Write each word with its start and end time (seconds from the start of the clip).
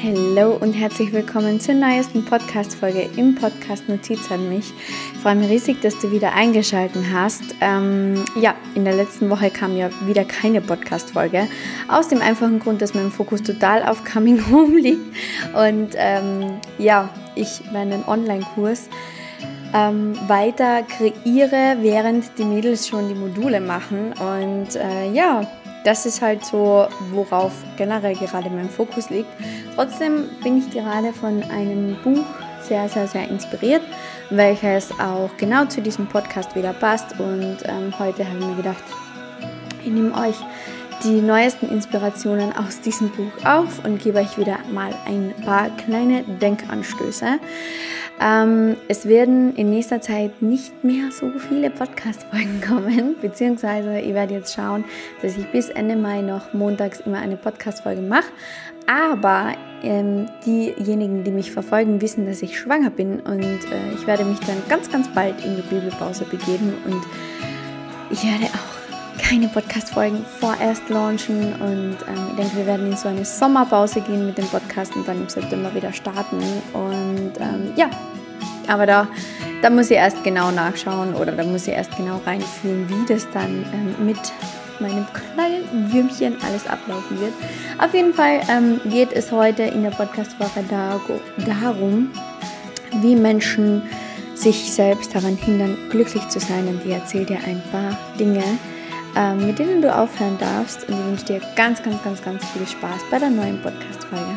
Hallo 0.00 0.56
und 0.60 0.74
herzlich 0.74 1.12
willkommen 1.12 1.58
zur 1.58 1.74
neuesten 1.74 2.24
Podcast-Folge 2.24 3.08
im 3.16 3.34
Podcast 3.34 3.88
Notiz 3.88 4.30
an 4.30 4.48
mich. 4.48 4.72
Ich 5.12 5.18
freue 5.18 5.34
mich 5.34 5.50
riesig, 5.50 5.80
dass 5.80 5.98
du 5.98 6.12
wieder 6.12 6.34
eingeschaltet 6.34 7.02
hast. 7.12 7.42
Ähm, 7.60 8.24
ja, 8.40 8.54
in 8.76 8.84
der 8.84 8.94
letzten 8.94 9.28
Woche 9.28 9.50
kam 9.50 9.76
ja 9.76 9.90
wieder 10.06 10.24
keine 10.24 10.60
Podcast-Folge. 10.60 11.48
Aus 11.88 12.06
dem 12.06 12.22
einfachen 12.22 12.60
Grund, 12.60 12.80
dass 12.80 12.94
mein 12.94 13.10
Fokus 13.10 13.42
total 13.42 13.82
auf 13.82 14.04
Coming 14.04 14.40
Home 14.52 14.78
liegt. 14.80 15.16
Und 15.56 15.88
ähm, 15.96 16.60
ja, 16.78 17.08
ich 17.34 17.62
meinen 17.72 18.04
Online-Kurs 18.06 18.88
ähm, 19.74 20.16
weiter 20.28 20.84
kreiere, 20.84 21.78
während 21.80 22.38
die 22.38 22.44
Mädels 22.44 22.86
schon 22.86 23.08
die 23.08 23.14
Module 23.16 23.60
machen. 23.60 24.12
Und 24.12 24.76
äh, 24.76 25.10
ja, 25.12 25.44
das 25.88 26.04
ist 26.04 26.20
halt 26.20 26.44
so, 26.44 26.86
worauf 27.12 27.50
generell 27.78 28.14
gerade 28.14 28.50
mein 28.50 28.68
Fokus 28.68 29.08
liegt. 29.08 29.30
Trotzdem 29.74 30.28
bin 30.44 30.58
ich 30.58 30.70
gerade 30.70 31.14
von 31.14 31.42
einem 31.44 31.96
Buch 32.04 32.26
sehr, 32.60 32.90
sehr, 32.90 33.08
sehr 33.08 33.26
inspiriert, 33.26 33.80
welches 34.28 34.90
auch 35.00 35.30
genau 35.38 35.64
zu 35.64 35.80
diesem 35.80 36.06
Podcast 36.06 36.54
wieder 36.54 36.74
passt. 36.74 37.18
Und 37.18 37.56
ähm, 37.64 37.98
heute 37.98 38.28
habe 38.28 38.38
ich 38.38 38.44
mir 38.44 38.56
gedacht, 38.56 38.84
ich 39.82 39.90
nehme 39.90 40.14
euch 40.14 40.36
die 41.04 41.20
neuesten 41.20 41.68
Inspirationen 41.68 42.52
aus 42.56 42.80
diesem 42.80 43.10
Buch 43.10 43.32
auf 43.44 43.84
und 43.84 44.02
gebe 44.02 44.18
euch 44.18 44.36
wieder 44.38 44.58
mal 44.72 44.92
ein 45.06 45.34
paar 45.44 45.70
kleine 45.76 46.22
Denkanstöße. 46.24 47.38
Ähm, 48.20 48.76
es 48.88 49.06
werden 49.06 49.54
in 49.54 49.70
nächster 49.70 50.00
Zeit 50.00 50.42
nicht 50.42 50.82
mehr 50.82 51.12
so 51.12 51.30
viele 51.38 51.70
Podcast-Folgen 51.70 52.60
kommen, 52.66 53.16
beziehungsweise 53.20 54.00
ich 54.00 54.12
werde 54.12 54.34
jetzt 54.34 54.54
schauen, 54.54 54.84
dass 55.22 55.36
ich 55.36 55.46
bis 55.52 55.68
Ende 55.68 55.94
Mai 55.94 56.22
noch 56.22 56.52
montags 56.52 57.00
immer 57.00 57.18
eine 57.18 57.36
Podcast-Folge 57.36 58.02
mache. 58.02 58.32
Aber 58.86 59.52
ähm, 59.82 60.26
diejenigen, 60.44 61.22
die 61.22 61.30
mich 61.30 61.52
verfolgen, 61.52 62.00
wissen, 62.00 62.26
dass 62.26 62.42
ich 62.42 62.58
schwanger 62.58 62.90
bin 62.90 63.20
und 63.20 63.40
äh, 63.42 63.94
ich 63.94 64.06
werde 64.06 64.24
mich 64.24 64.40
dann 64.40 64.56
ganz, 64.68 64.90
ganz 64.90 65.06
bald 65.08 65.44
in 65.44 65.56
die 65.56 65.62
Babypause 65.62 66.24
begeben 66.24 66.74
und 66.86 67.02
ich 68.10 68.24
werde 68.24 68.46
auch 68.46 68.77
keine 69.18 69.48
Podcast-Folgen 69.48 70.24
vorerst 70.40 70.88
launchen 70.88 71.52
und 71.54 71.96
ähm, 72.08 72.28
ich 72.30 72.36
denke, 72.36 72.56
wir 72.56 72.66
werden 72.66 72.90
in 72.90 72.96
so 72.96 73.08
eine 73.08 73.24
Sommerpause 73.24 74.00
gehen 74.00 74.26
mit 74.26 74.38
dem 74.38 74.46
Podcast 74.46 74.94
und 74.96 75.06
dann 75.06 75.20
im 75.22 75.28
September 75.28 75.74
wieder 75.74 75.92
starten. 75.92 76.38
Und 76.72 77.32
ähm, 77.40 77.72
ja, 77.76 77.90
aber 78.68 78.86
da, 78.86 79.08
da 79.62 79.70
muss 79.70 79.90
ich 79.90 79.96
erst 79.96 80.22
genau 80.24 80.50
nachschauen 80.50 81.14
oder 81.14 81.32
da 81.32 81.44
muss 81.44 81.66
ich 81.66 81.74
erst 81.74 81.96
genau 81.96 82.20
reinfühlen, 82.24 82.88
wie 82.88 83.12
das 83.12 83.28
dann 83.32 83.64
ähm, 83.72 84.06
mit 84.06 84.18
meinem 84.80 85.06
kleinen 85.12 85.92
Würmchen 85.92 86.36
alles 86.42 86.66
ablaufen 86.66 87.20
wird. 87.20 87.32
Auf 87.78 87.92
jeden 87.94 88.14
Fall 88.14 88.40
ähm, 88.48 88.80
geht 88.84 89.12
es 89.12 89.32
heute 89.32 89.64
in 89.64 89.82
der 89.82 89.90
Podcast-Woche 89.90 90.64
darum, 90.68 92.10
wie 93.02 93.16
Menschen 93.16 93.82
sich 94.34 94.72
selbst 94.72 95.14
daran 95.14 95.36
hindern, 95.36 95.76
glücklich 95.90 96.28
zu 96.28 96.38
sein. 96.38 96.68
Und 96.68 96.84
ich 96.84 96.92
erzähle 96.92 97.26
dir 97.26 97.38
ein 97.44 97.60
paar 97.72 97.98
Dinge, 98.18 98.44
ähm, 99.16 99.46
mit 99.46 99.58
denen 99.58 99.82
du 99.82 99.94
aufhören 99.94 100.38
darfst. 100.38 100.88
Und 100.88 100.94
ich 100.94 101.04
wünsche 101.06 101.24
dir 101.24 101.40
ganz, 101.56 101.82
ganz, 101.82 102.02
ganz, 102.02 102.22
ganz 102.22 102.44
viel 102.46 102.66
Spaß 102.66 103.02
bei 103.10 103.18
der 103.18 103.30
neuen 103.30 103.60
Podcast-Folge. 103.60 104.36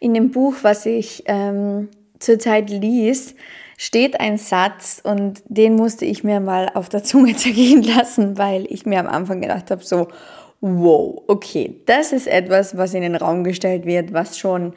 In 0.00 0.14
dem 0.14 0.30
Buch, 0.30 0.54
was 0.62 0.86
ich 0.86 1.22
ähm, 1.26 1.88
zurzeit 2.18 2.70
lies, 2.70 3.34
steht 3.76 4.18
ein 4.18 4.38
Satz 4.38 5.00
und 5.04 5.42
den 5.46 5.76
musste 5.76 6.04
ich 6.04 6.24
mir 6.24 6.40
mal 6.40 6.70
auf 6.74 6.88
der 6.88 7.04
Zunge 7.04 7.36
zergehen 7.36 7.82
lassen, 7.82 8.36
weil 8.36 8.66
ich 8.68 8.86
mir 8.86 8.98
am 8.98 9.06
Anfang 9.06 9.40
gedacht 9.40 9.70
habe, 9.70 9.84
so, 9.84 10.08
wow, 10.60 11.22
okay, 11.28 11.76
das 11.86 12.12
ist 12.12 12.26
etwas, 12.26 12.76
was 12.76 12.94
in 12.94 13.02
den 13.02 13.16
Raum 13.16 13.44
gestellt 13.44 13.86
wird, 13.86 14.12
was 14.12 14.38
schon 14.38 14.74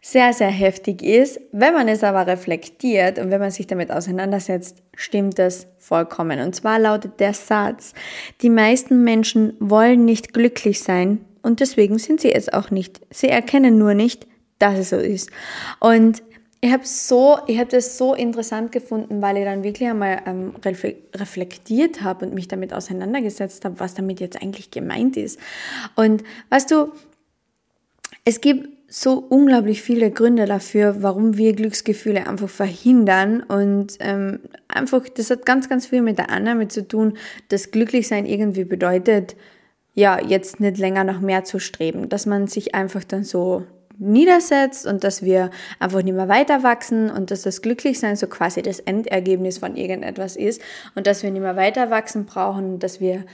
sehr, 0.00 0.32
sehr 0.32 0.50
heftig 0.50 1.02
ist. 1.02 1.40
Wenn 1.52 1.74
man 1.74 1.86
es 1.86 2.02
aber 2.02 2.26
reflektiert 2.26 3.20
und 3.20 3.30
wenn 3.30 3.40
man 3.40 3.52
sich 3.52 3.68
damit 3.68 3.92
auseinandersetzt, 3.92 4.82
stimmt 4.96 5.38
das 5.38 5.68
vollkommen. 5.78 6.40
Und 6.40 6.56
zwar 6.56 6.80
lautet 6.80 7.20
der 7.20 7.34
Satz, 7.34 7.94
die 8.42 8.50
meisten 8.50 9.04
Menschen 9.04 9.54
wollen 9.60 10.04
nicht 10.04 10.32
glücklich 10.32 10.80
sein 10.80 11.24
und 11.42 11.60
deswegen 11.60 11.98
sind 11.98 12.20
sie 12.20 12.32
es 12.32 12.52
auch 12.52 12.72
nicht. 12.72 13.00
Sie 13.10 13.28
erkennen 13.28 13.78
nur 13.78 13.94
nicht, 13.94 14.26
dass 14.62 14.78
es 14.78 14.90
so 14.90 14.96
ist. 14.96 15.30
Und 15.80 16.22
ich 16.64 16.70
habe 16.70 16.86
so, 16.86 17.38
ich 17.48 17.58
habe 17.58 17.70
das 17.70 17.98
so 17.98 18.14
interessant 18.14 18.70
gefunden, 18.70 19.20
weil 19.20 19.36
ich 19.36 19.44
dann 19.44 19.64
wirklich 19.64 19.88
einmal 19.88 20.22
ähm, 20.26 20.54
reflektiert 20.64 22.02
habe 22.02 22.26
und 22.26 22.34
mich 22.34 22.46
damit 22.46 22.72
auseinandergesetzt 22.72 23.64
habe, 23.64 23.80
was 23.80 23.94
damit 23.94 24.20
jetzt 24.20 24.40
eigentlich 24.40 24.70
gemeint 24.70 25.16
ist. 25.16 25.40
Und 25.96 26.22
weißt 26.50 26.70
du, 26.70 26.92
es 28.24 28.40
gibt 28.40 28.68
so 28.88 29.24
unglaublich 29.28 29.82
viele 29.82 30.12
Gründe 30.12 30.44
dafür, 30.44 31.02
warum 31.02 31.36
wir 31.36 31.54
Glücksgefühle 31.54 32.28
einfach 32.28 32.48
verhindern. 32.48 33.42
Und 33.42 33.96
ähm, 33.98 34.38
einfach, 34.68 35.08
das 35.08 35.30
hat 35.30 35.44
ganz, 35.44 35.68
ganz 35.68 35.86
viel 35.86 36.02
mit 36.02 36.18
der 36.18 36.30
Annahme 36.30 36.68
zu 36.68 36.86
tun, 36.86 37.14
dass 37.48 37.72
Glücklichsein 37.72 38.24
irgendwie 38.24 38.64
bedeutet, 38.64 39.34
ja, 39.94 40.20
jetzt 40.20 40.60
nicht 40.60 40.78
länger 40.78 41.02
noch 41.02 41.20
mehr 41.20 41.42
zu 41.42 41.58
streben. 41.58 42.08
Dass 42.08 42.26
man 42.26 42.46
sich 42.46 42.74
einfach 42.74 43.02
dann 43.02 43.24
so 43.24 43.64
niedersetzt 44.02 44.86
und 44.86 45.04
dass 45.04 45.22
wir 45.22 45.50
einfach 45.78 46.02
nicht 46.02 46.14
mehr 46.14 46.28
weiter 46.28 46.62
wachsen 46.62 47.10
und 47.10 47.30
dass 47.30 47.42
das 47.42 47.62
Glücklichsein 47.62 48.16
so 48.16 48.26
quasi 48.26 48.62
das 48.62 48.80
Endergebnis 48.80 49.58
von 49.58 49.76
irgendetwas 49.76 50.36
ist 50.36 50.60
und 50.94 51.06
dass 51.06 51.22
wir 51.22 51.30
nicht 51.30 51.42
mehr 51.42 51.56
weiter 51.56 51.90
wachsen 51.90 52.26
brauchen, 52.26 52.78
dass 52.78 53.00
wir 53.00 53.24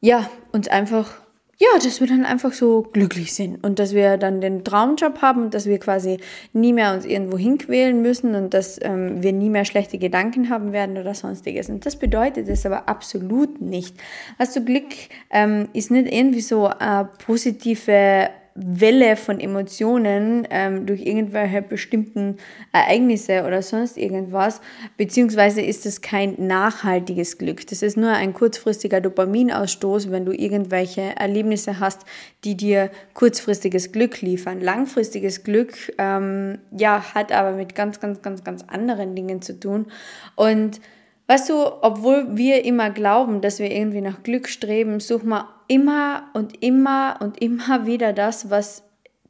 ja 0.00 0.28
uns 0.52 0.68
einfach 0.68 1.26
ja, 1.58 1.68
dass 1.82 2.00
wir 2.00 2.06
dann 2.06 2.26
einfach 2.26 2.52
so 2.52 2.82
glücklich 2.82 3.32
sind 3.32 3.64
und 3.64 3.78
dass 3.78 3.94
wir 3.94 4.18
dann 4.18 4.42
den 4.42 4.62
Traumjob 4.62 5.22
haben 5.22 5.44
und 5.44 5.54
dass 5.54 5.64
wir 5.64 5.78
quasi 5.78 6.18
nie 6.52 6.74
mehr 6.74 6.92
uns 6.92 7.06
irgendwo 7.06 7.38
hinquälen 7.38 8.02
müssen 8.02 8.34
und 8.34 8.52
dass 8.52 8.78
ähm, 8.82 9.22
wir 9.22 9.32
nie 9.32 9.48
mehr 9.48 9.64
schlechte 9.64 9.96
Gedanken 9.96 10.50
haben 10.50 10.72
werden 10.72 10.98
oder 10.98 11.14
sonstiges. 11.14 11.70
Und 11.70 11.86
das 11.86 11.96
bedeutet 11.96 12.48
es 12.48 12.66
aber 12.66 12.90
absolut 12.90 13.62
nicht. 13.62 13.96
Also 14.36 14.62
Glück 14.62 14.84
ähm, 15.30 15.68
ist 15.72 15.90
nicht 15.90 16.12
irgendwie 16.12 16.42
so 16.42 16.66
eine 16.66 17.08
positive 17.24 18.28
Welle 18.56 19.16
von 19.16 19.38
Emotionen 19.38 20.46
ähm, 20.50 20.86
durch 20.86 21.04
irgendwelche 21.04 21.62
bestimmten 21.62 22.36
Ereignisse 22.72 23.44
oder 23.46 23.62
sonst 23.62 23.96
irgendwas, 23.96 24.60
beziehungsweise 24.96 25.60
ist 25.60 25.86
es 25.86 26.00
kein 26.00 26.34
nachhaltiges 26.38 27.38
Glück. 27.38 27.66
Das 27.66 27.82
ist 27.82 27.96
nur 27.96 28.10
ein 28.10 28.32
kurzfristiger 28.32 29.00
Dopaminausstoß, 29.00 30.10
wenn 30.10 30.24
du 30.24 30.32
irgendwelche 30.32 31.14
Erlebnisse 31.16 31.80
hast, 31.80 32.02
die 32.44 32.56
dir 32.56 32.90
kurzfristiges 33.14 33.92
Glück 33.92 34.20
liefern. 34.22 34.60
Langfristiges 34.60 35.44
Glück, 35.44 35.92
ähm, 35.98 36.58
ja, 36.70 37.14
hat 37.14 37.32
aber 37.32 37.52
mit 37.52 37.74
ganz, 37.74 38.00
ganz, 38.00 38.22
ganz, 38.22 38.42
ganz 38.42 38.64
anderen 38.68 39.14
Dingen 39.14 39.42
zu 39.42 39.58
tun 39.58 39.86
und 40.34 40.80
Weißt 41.28 41.48
du, 41.48 41.82
obwohl 41.82 42.36
wir 42.36 42.64
immer 42.64 42.90
glauben, 42.90 43.40
dass 43.40 43.58
wir 43.58 43.70
irgendwie 43.70 44.00
nach 44.00 44.22
Glück 44.22 44.48
streben, 44.48 45.00
suchen 45.00 45.28
wir 45.30 45.48
immer 45.66 46.30
und 46.34 46.62
immer 46.62 47.18
und 47.20 47.42
immer 47.42 47.86
wieder 47.86 48.12
das, 48.12 48.48
was 48.50 48.84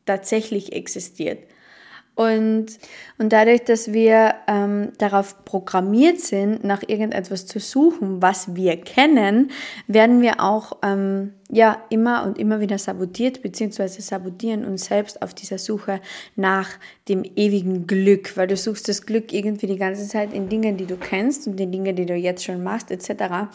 tatsächlich 0.05 0.73
existiert. 0.73 1.39
Und, 2.17 2.79
und 3.19 3.31
dadurch, 3.31 3.65
dass 3.65 3.93
wir 3.93 4.37
ähm, 4.49 4.93
darauf 4.97 5.45
programmiert 5.45 6.19
sind, 6.19 6.65
nach 6.65 6.83
irgendetwas 6.87 7.47
zu 7.47 7.61
suchen, 7.61 8.23
was 8.23 8.57
wir 8.57 8.79
kennen, 8.79 9.51
werden 9.87 10.23
wir 10.23 10.41
auch 10.41 10.79
ähm, 10.83 11.35
ja 11.51 11.77
immer 11.91 12.25
und 12.25 12.39
immer 12.39 12.59
wieder 12.61 12.79
sabotiert, 12.79 13.43
beziehungsweise 13.43 14.01
sabotieren 14.01 14.65
uns 14.65 14.87
selbst 14.87 15.21
auf 15.21 15.35
dieser 15.35 15.59
Suche 15.59 16.01
nach 16.37 16.71
dem 17.11 17.23
ewigen 17.37 17.87
Glück, 17.87 18.35
weil 18.39 18.47
du 18.47 18.57
suchst 18.57 18.89
das 18.89 19.05
Glück 19.05 19.35
irgendwie 19.35 19.67
die 19.67 19.77
ganze 19.77 20.09
Zeit 20.09 20.33
in 20.33 20.49
Dingen, 20.49 20.79
die 20.79 20.87
du 20.87 20.97
kennst 20.97 21.47
und 21.47 21.61
in 21.61 21.71
Dingen, 21.71 21.97
die 21.97 22.07
du 22.07 22.15
jetzt 22.15 22.45
schon 22.45 22.63
machst, 22.63 22.91
etc. 22.91 23.51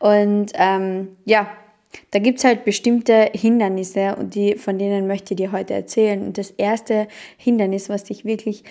Und 0.00 0.50
ähm, 0.54 1.16
ja, 1.26 1.48
da 2.10 2.18
gibt 2.18 2.38
es 2.38 2.44
halt 2.44 2.64
bestimmte 2.64 3.30
Hindernisse 3.32 4.16
und 4.16 4.34
die, 4.34 4.56
von 4.56 4.78
denen 4.78 5.06
möchte 5.06 5.34
ich 5.34 5.38
dir 5.38 5.52
heute 5.52 5.74
erzählen. 5.74 6.22
Und 6.22 6.38
das 6.38 6.50
erste 6.50 7.08
Hindernis, 7.36 7.88
was 7.88 8.04
dich 8.04 8.24
wirklich 8.24 8.64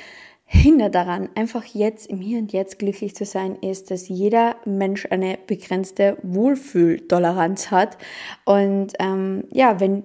hindert 0.46 0.96
daran, 0.96 1.30
einfach 1.36 1.64
jetzt 1.64 2.08
im 2.08 2.22
Hier 2.22 2.40
und 2.40 2.52
Jetzt 2.52 2.80
glücklich 2.80 3.16
zu 3.16 3.24
sein, 3.24 3.56
ist, 3.62 3.92
dass 3.92 4.10
jeder 4.10 4.56
Mensch 4.66 5.08
eine 5.12 5.38
begrenzte 5.46 6.18
Wohlfühltoleranz 6.24 7.70
hat. 7.70 7.98
Und 8.46 8.94
ähm, 9.00 9.44
ja, 9.52 9.80
wenn 9.80 10.04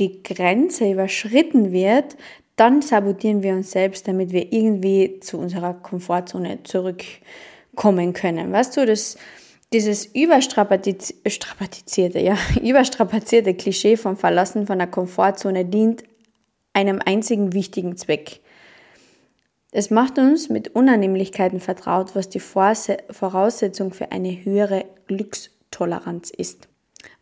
die 0.00 0.22
Grenze 0.22 0.90
überschritten 0.90 1.72
wird, 1.72 2.16
dann 2.56 2.82
sabotieren 2.82 3.42
wir 3.42 3.54
uns 3.54 3.70
selbst, 3.70 4.06
damit 4.06 4.32
wir 4.32 4.52
irgendwie 4.52 5.18
zu 5.20 5.38
unserer 5.38 5.74
Komfortzone 5.74 6.62
zurückkommen 6.62 8.12
können. 8.12 8.52
Weißt 8.52 8.76
du, 8.76 8.84
das, 8.86 9.16
dieses 9.74 10.06
überstrapazierte, 10.06 12.20
ja, 12.20 12.38
überstrapazierte 12.62 13.54
Klischee 13.54 13.96
vom 13.96 14.16
Verlassen 14.16 14.66
von 14.66 14.78
der 14.78 14.86
Komfortzone 14.86 15.64
dient 15.64 16.04
einem 16.72 17.00
einzigen 17.04 17.52
wichtigen 17.52 17.96
Zweck. 17.96 18.40
Es 19.72 19.90
macht 19.90 20.18
uns 20.18 20.48
mit 20.48 20.68
Unannehmlichkeiten 20.68 21.58
vertraut, 21.58 22.14
was 22.14 22.28
die 22.28 22.38
Voraussetzung 22.38 23.92
für 23.92 24.12
eine 24.12 24.44
höhere 24.44 24.84
Glückstoleranz 25.08 26.30
ist. 26.30 26.68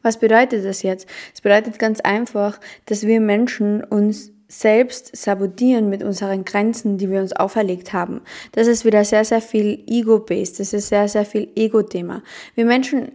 Was 0.02 0.18
bedeutet 0.18 0.66
das 0.66 0.82
jetzt? 0.82 1.08
Es 1.32 1.40
bedeutet 1.40 1.78
ganz 1.78 2.00
einfach, 2.00 2.60
dass 2.84 3.06
wir 3.06 3.20
Menschen 3.20 3.82
uns 3.82 4.31
selbst 4.52 5.16
sabotieren 5.16 5.88
mit 5.88 6.02
unseren 6.02 6.44
Grenzen, 6.44 6.98
die 6.98 7.10
wir 7.10 7.20
uns 7.20 7.32
auferlegt 7.32 7.92
haben. 7.94 8.20
Das 8.52 8.66
ist 8.66 8.84
wieder 8.84 9.04
sehr, 9.04 9.24
sehr 9.24 9.40
viel 9.40 9.82
Ego-based. 9.86 10.60
Das 10.60 10.74
ist 10.74 10.88
sehr, 10.88 11.08
sehr 11.08 11.24
viel 11.24 11.48
Ego-Thema. 11.56 12.22
Wir 12.54 12.66
Menschen 12.66 13.12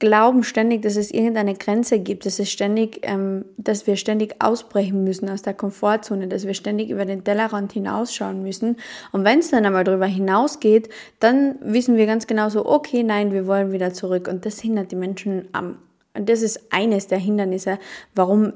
glauben 0.00 0.42
ständig, 0.42 0.82
dass 0.82 0.96
es 0.96 1.12
irgendeine 1.12 1.54
Grenze 1.54 2.00
gibt, 2.00 2.26
dass 2.26 2.40
es 2.40 2.50
ständig, 2.50 3.00
ähm, 3.02 3.44
dass 3.56 3.86
wir 3.86 3.94
ständig 3.96 4.34
ausbrechen 4.40 5.04
müssen 5.04 5.30
aus 5.30 5.42
der 5.42 5.54
Komfortzone, 5.54 6.26
dass 6.26 6.46
wir 6.46 6.54
ständig 6.54 6.90
über 6.90 7.04
den 7.04 7.22
Tellerrand 7.22 7.72
hinausschauen 7.72 8.42
müssen. 8.42 8.76
Und 9.12 9.24
wenn 9.24 9.38
es 9.38 9.50
dann 9.50 9.64
einmal 9.64 9.84
darüber 9.84 10.06
hinausgeht, 10.06 10.88
dann 11.20 11.56
wissen 11.60 11.96
wir 11.96 12.06
ganz 12.06 12.26
genau 12.26 12.48
so, 12.48 12.66
okay, 12.66 13.04
nein, 13.04 13.32
wir 13.32 13.46
wollen 13.46 13.70
wieder 13.72 13.92
zurück. 13.92 14.26
Und 14.26 14.44
das 14.44 14.58
hindert 14.58 14.90
die 14.90 14.96
Menschen 14.96 15.48
am. 15.52 15.76
Und 16.14 16.28
das 16.28 16.42
ist 16.42 16.72
eines 16.72 17.06
der 17.06 17.18
Hindernisse, 17.18 17.78
warum 18.16 18.54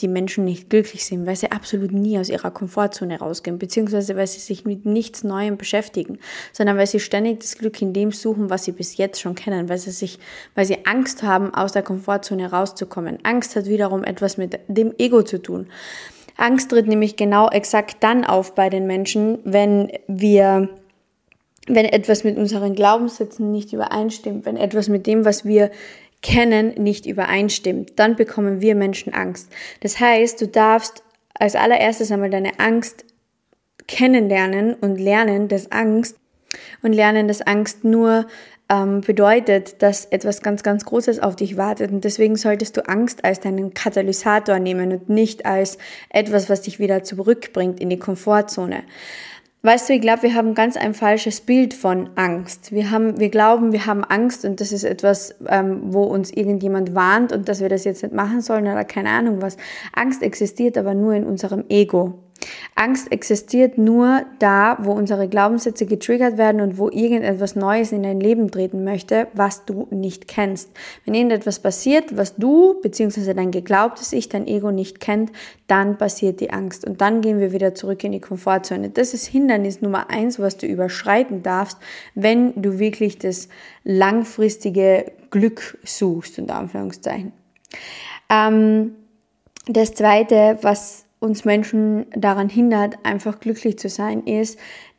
die 0.00 0.08
Menschen 0.08 0.44
nicht 0.44 0.70
glücklich 0.70 1.04
sind, 1.04 1.26
weil 1.26 1.36
sie 1.36 1.50
absolut 1.50 1.92
nie 1.92 2.18
aus 2.18 2.28
ihrer 2.28 2.50
Komfortzone 2.50 3.18
rausgehen, 3.18 3.58
beziehungsweise 3.58 4.16
weil 4.16 4.26
sie 4.26 4.40
sich 4.40 4.64
mit 4.64 4.86
nichts 4.86 5.24
Neuem 5.24 5.56
beschäftigen, 5.56 6.18
sondern 6.52 6.76
weil 6.76 6.86
sie 6.86 7.00
ständig 7.00 7.40
das 7.40 7.58
Glück 7.58 7.80
in 7.80 7.92
dem 7.92 8.12
suchen, 8.12 8.50
was 8.50 8.64
sie 8.64 8.72
bis 8.72 8.96
jetzt 8.96 9.20
schon 9.20 9.34
kennen, 9.34 9.68
weil 9.68 9.78
sie 9.78 9.90
sich, 9.90 10.18
weil 10.54 10.66
sie 10.66 10.86
Angst 10.86 11.22
haben, 11.22 11.54
aus 11.54 11.72
der 11.72 11.82
Komfortzone 11.82 12.50
rauszukommen. 12.50 13.18
Angst 13.22 13.56
hat 13.56 13.66
wiederum 13.66 14.04
etwas 14.04 14.36
mit 14.36 14.58
dem 14.68 14.94
Ego 14.98 15.22
zu 15.22 15.40
tun. 15.40 15.66
Angst 16.36 16.70
tritt 16.70 16.86
nämlich 16.86 17.16
genau 17.16 17.48
exakt 17.50 17.98
dann 18.00 18.24
auf 18.24 18.54
bei 18.54 18.70
den 18.70 18.86
Menschen, 18.86 19.38
wenn 19.44 19.92
wir 20.06 20.68
wenn 21.66 21.84
etwas 21.84 22.24
mit 22.24 22.36
unseren 22.36 22.74
Glaubenssätzen 22.74 23.52
nicht 23.52 23.72
übereinstimmt, 23.72 24.44
wenn 24.44 24.56
etwas 24.56 24.88
mit 24.88 25.06
dem, 25.06 25.24
was 25.24 25.44
wir 25.44 25.70
kennen, 26.22 26.74
nicht 26.74 27.06
übereinstimmt, 27.06 27.98
dann 27.98 28.16
bekommen 28.16 28.60
wir 28.60 28.74
Menschen 28.74 29.12
Angst. 29.14 29.50
Das 29.80 30.00
heißt, 30.00 30.40
du 30.40 30.48
darfst 30.48 31.02
als 31.34 31.56
allererstes 31.56 32.12
einmal 32.12 32.30
deine 32.30 32.58
Angst 32.58 33.04
kennenlernen 33.86 34.74
und 34.74 34.98
lernen, 34.98 35.48
dass 35.48 35.72
Angst 35.72 36.16
und 36.82 36.92
lernen, 36.92 37.28
dass 37.28 37.42
Angst 37.42 37.84
nur 37.84 38.26
ähm, 38.70 39.00
bedeutet, 39.00 39.82
dass 39.82 40.04
etwas 40.06 40.42
ganz, 40.42 40.62
ganz 40.62 40.84
Großes 40.84 41.20
auf 41.20 41.36
dich 41.36 41.56
wartet. 41.56 41.90
Und 41.90 42.04
deswegen 42.04 42.36
solltest 42.36 42.76
du 42.76 42.88
Angst 42.88 43.24
als 43.24 43.40
deinen 43.40 43.74
Katalysator 43.74 44.58
nehmen 44.58 44.92
und 44.92 45.08
nicht 45.08 45.44
als 45.44 45.78
etwas, 46.08 46.48
was 46.48 46.62
dich 46.62 46.78
wieder 46.78 47.02
zurückbringt 47.02 47.80
in 47.80 47.90
die 47.90 47.98
Komfortzone. 47.98 48.84
Weißt 49.62 49.90
du, 49.90 49.92
ich 49.92 50.00
glaube, 50.00 50.22
wir 50.22 50.34
haben 50.34 50.54
ganz 50.54 50.78
ein 50.78 50.94
falsches 50.94 51.42
Bild 51.42 51.74
von 51.74 52.08
Angst. 52.14 52.72
Wir, 52.72 52.90
haben, 52.90 53.20
wir 53.20 53.28
glauben, 53.28 53.72
wir 53.72 53.84
haben 53.84 54.04
Angst 54.04 54.46
und 54.46 54.58
das 54.58 54.72
ist 54.72 54.84
etwas, 54.84 55.34
ähm, 55.48 55.92
wo 55.92 56.04
uns 56.04 56.30
irgendjemand 56.30 56.94
warnt 56.94 57.30
und 57.30 57.46
dass 57.46 57.60
wir 57.60 57.68
das 57.68 57.84
jetzt 57.84 58.02
nicht 58.02 58.14
machen 58.14 58.40
sollen 58.40 58.64
oder 58.64 58.84
keine 58.84 59.10
Ahnung 59.10 59.42
was. 59.42 59.58
Angst 59.92 60.22
existiert 60.22 60.78
aber 60.78 60.94
nur 60.94 61.12
in 61.12 61.24
unserem 61.24 61.64
Ego. 61.68 62.14
Angst 62.74 63.12
existiert 63.12 63.78
nur 63.78 64.24
da, 64.38 64.78
wo 64.80 64.92
unsere 64.92 65.28
Glaubenssätze 65.28 65.86
getriggert 65.86 66.38
werden 66.38 66.60
und 66.60 66.78
wo 66.78 66.88
irgendetwas 66.88 67.56
Neues 67.56 67.92
in 67.92 68.02
dein 68.02 68.20
Leben 68.20 68.50
treten 68.50 68.84
möchte, 68.84 69.28
was 69.32 69.64
du 69.64 69.86
nicht 69.90 70.28
kennst. 70.28 70.70
Wenn 71.04 71.14
irgendetwas 71.14 71.58
passiert, 71.58 72.16
was 72.16 72.36
du 72.36 72.80
bzw. 72.80 73.34
dein 73.34 73.50
geglaubtes 73.50 74.12
Ich, 74.12 74.28
dein 74.28 74.46
Ego 74.46 74.70
nicht 74.70 75.00
kennt, 75.00 75.32
dann 75.66 75.98
passiert 75.98 76.40
die 76.40 76.50
Angst 76.50 76.86
und 76.86 77.00
dann 77.00 77.20
gehen 77.20 77.38
wir 77.38 77.52
wieder 77.52 77.74
zurück 77.74 78.02
in 78.04 78.12
die 78.12 78.20
Komfortzone. 78.20 78.90
Das 78.90 79.14
ist 79.14 79.26
Hindernis 79.26 79.80
Nummer 79.82 80.10
eins, 80.10 80.38
was 80.38 80.56
du 80.56 80.66
überschreiten 80.66 81.42
darfst, 81.42 81.78
wenn 82.14 82.60
du 82.60 82.78
wirklich 82.78 83.18
das 83.18 83.48
langfristige 83.84 85.12
Glück 85.30 85.78
suchst, 85.84 86.38
unter 86.38 86.56
Anführungszeichen. 86.56 87.32
Ähm, 88.28 88.96
das 89.66 89.94
zweite, 89.94 90.58
was 90.62 91.04
uns 91.20 91.44
Menschen 91.44 92.06
daran 92.16 92.48
hindert, 92.48 92.98
einfach 93.04 93.38
glücklich 93.40 93.78
zu 93.78 93.88
sein, 93.88 94.24
ist, 94.24 94.58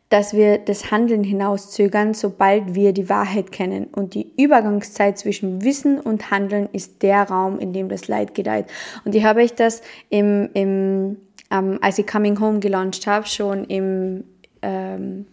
dass 0.09 0.33
wir 0.33 0.57
das 0.57 0.91
Handeln 0.91 1.23
hinauszögern, 1.23 2.13
sobald 2.13 2.75
wir 2.75 2.91
die 2.91 3.07
Wahrheit 3.07 3.51
kennen. 3.51 3.85
Und 3.85 4.13
die 4.13 4.33
Übergangszeit 4.37 5.17
zwischen 5.17 5.63
Wissen 5.63 5.99
und 5.99 6.31
Handeln 6.31 6.67
ist 6.73 7.01
der 7.01 7.23
Raum, 7.23 7.59
in 7.59 7.71
dem 7.71 7.87
das 7.87 8.07
Leid 8.07 8.35
gedeiht. 8.35 8.65
Und 9.05 9.15
ich 9.15 9.23
habe 9.23 9.41
ich 9.41 9.53
das 9.53 9.81
im, 10.09 10.49
im 10.53 11.17
ähm, 11.49 11.79
als 11.81 11.97
ich 11.97 12.07
Coming 12.07 12.39
Home 12.39 12.59
gelauncht 12.59 13.07
habe, 13.07 13.25
schon 13.25 13.63
im, 13.65 14.25
ähm, 14.61 15.27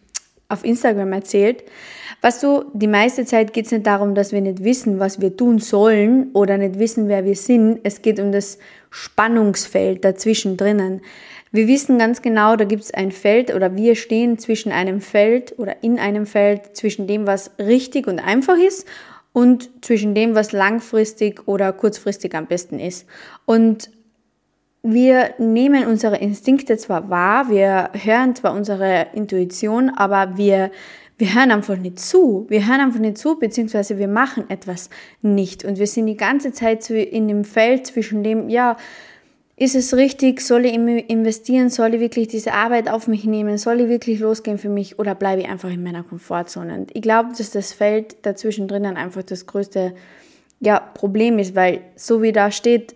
auf 0.48 0.64
Instagram 0.64 1.12
erzählt. 1.12 1.64
Weißt 2.20 2.42
du, 2.42 2.64
die 2.72 2.86
meiste 2.86 3.24
Zeit 3.24 3.52
geht 3.52 3.66
es 3.66 3.72
nicht 3.72 3.86
darum, 3.86 4.14
dass 4.14 4.32
wir 4.32 4.40
nicht 4.40 4.64
wissen, 4.64 4.98
was 4.98 5.20
wir 5.20 5.36
tun 5.36 5.58
sollen 5.58 6.30
oder 6.32 6.58
nicht 6.58 6.78
wissen, 6.78 7.08
wer 7.08 7.24
wir 7.24 7.36
sind. 7.36 7.80
Es 7.84 8.02
geht 8.02 8.18
um 8.18 8.32
das 8.32 8.58
Spannungsfeld 8.90 10.04
dazwischen 10.04 10.56
drinnen. 10.56 11.02
Wir 11.52 11.68
wissen 11.68 11.98
ganz 11.98 12.20
genau, 12.20 12.56
da 12.56 12.64
gibt 12.64 12.82
es 12.82 12.92
ein 12.92 13.12
Feld 13.12 13.54
oder 13.54 13.76
wir 13.76 13.94
stehen 13.94 14.38
zwischen 14.38 14.72
einem 14.72 15.00
Feld 15.00 15.58
oder 15.58 15.76
in 15.82 15.98
einem 15.98 16.26
Feld 16.26 16.76
zwischen 16.76 17.06
dem, 17.06 17.26
was 17.26 17.52
richtig 17.58 18.06
und 18.06 18.18
einfach 18.18 18.56
ist 18.58 18.86
und 19.32 19.70
zwischen 19.84 20.14
dem, 20.14 20.34
was 20.34 20.52
langfristig 20.52 21.46
oder 21.46 21.72
kurzfristig 21.72 22.34
am 22.34 22.46
besten 22.46 22.78
ist. 22.78 23.06
Und 23.46 23.90
wir 24.82 25.34
nehmen 25.38 25.86
unsere 25.86 26.16
Instinkte 26.16 26.76
zwar 26.76 27.10
wahr, 27.10 27.50
wir 27.50 27.90
hören 27.94 28.34
zwar 28.34 28.54
unsere 28.54 29.08
Intuition, 29.12 29.90
aber 29.90 30.36
wir 30.36 30.70
wir 31.18 31.34
hören 31.34 31.50
einfach 31.50 31.76
nicht 31.76 31.98
zu. 31.98 32.46
Wir 32.48 32.66
hören 32.68 32.80
einfach 32.80 33.00
nicht 33.00 33.18
zu, 33.18 33.38
beziehungsweise 33.40 33.98
wir 33.98 34.06
machen 34.06 34.48
etwas 34.48 34.88
nicht. 35.20 35.64
Und 35.64 35.78
wir 35.78 35.88
sind 35.88 36.06
die 36.06 36.16
ganze 36.16 36.52
Zeit 36.52 36.88
in 36.90 37.26
dem 37.26 37.44
Feld 37.44 37.88
zwischen 37.88 38.22
dem, 38.22 38.48
ja, 38.48 38.76
ist 39.56 39.74
es 39.74 39.96
richtig, 39.96 40.40
soll 40.40 40.66
ich 40.66 40.74
investieren, 40.74 41.68
soll 41.68 41.94
ich 41.94 42.00
wirklich 42.00 42.28
diese 42.28 42.52
Arbeit 42.52 42.88
auf 42.88 43.08
mich 43.08 43.24
nehmen, 43.24 43.58
soll 43.58 43.80
ich 43.80 43.88
wirklich 43.88 44.20
losgehen 44.20 44.56
für 44.56 44.68
mich 44.68 45.00
oder 45.00 45.16
bleibe 45.16 45.42
ich 45.42 45.48
einfach 45.48 45.70
in 45.70 45.82
meiner 45.82 46.04
Komfortzone? 46.04 46.72
Und 46.72 46.94
ich 46.94 47.02
glaube, 47.02 47.30
dass 47.36 47.50
das 47.50 47.72
Feld 47.72 48.24
dazwischen 48.24 48.68
drinnen 48.68 48.96
einfach 48.96 49.24
das 49.24 49.46
größte 49.46 49.94
ja, 50.60 50.78
Problem 50.78 51.40
ist, 51.40 51.56
weil 51.56 51.80
so 51.96 52.22
wie 52.22 52.30
da 52.30 52.52
steht, 52.52 52.94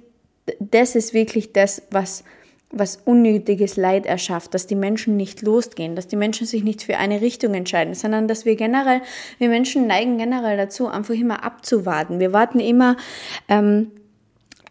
das 0.58 0.94
ist 0.94 1.14
wirklich 1.14 1.52
das, 1.52 1.82
was 1.90 2.24
was 2.72 2.96
unnötiges 3.04 3.76
Leid 3.76 4.06
erschafft, 4.06 4.54
dass 4.54 4.66
die 4.66 4.74
Menschen 4.74 5.16
nicht 5.16 5.42
losgehen, 5.42 5.94
dass 5.94 6.08
die 6.08 6.16
Menschen 6.16 6.46
sich 6.46 6.64
nicht 6.64 6.82
für 6.82 6.96
eine 6.96 7.20
Richtung 7.20 7.52
entscheiden, 7.54 7.94
sondern 7.94 8.28
dass 8.28 8.46
wir 8.46 8.56
generell, 8.56 9.02
wir 9.38 9.50
Menschen 9.50 9.86
neigen 9.86 10.16
generell 10.16 10.56
dazu, 10.56 10.88
einfach 10.88 11.14
immer 11.14 11.44
abzuwarten. 11.44 12.18
Wir 12.18 12.32
warten 12.32 12.60
immer, 12.60 12.96
ähm, 13.48 13.90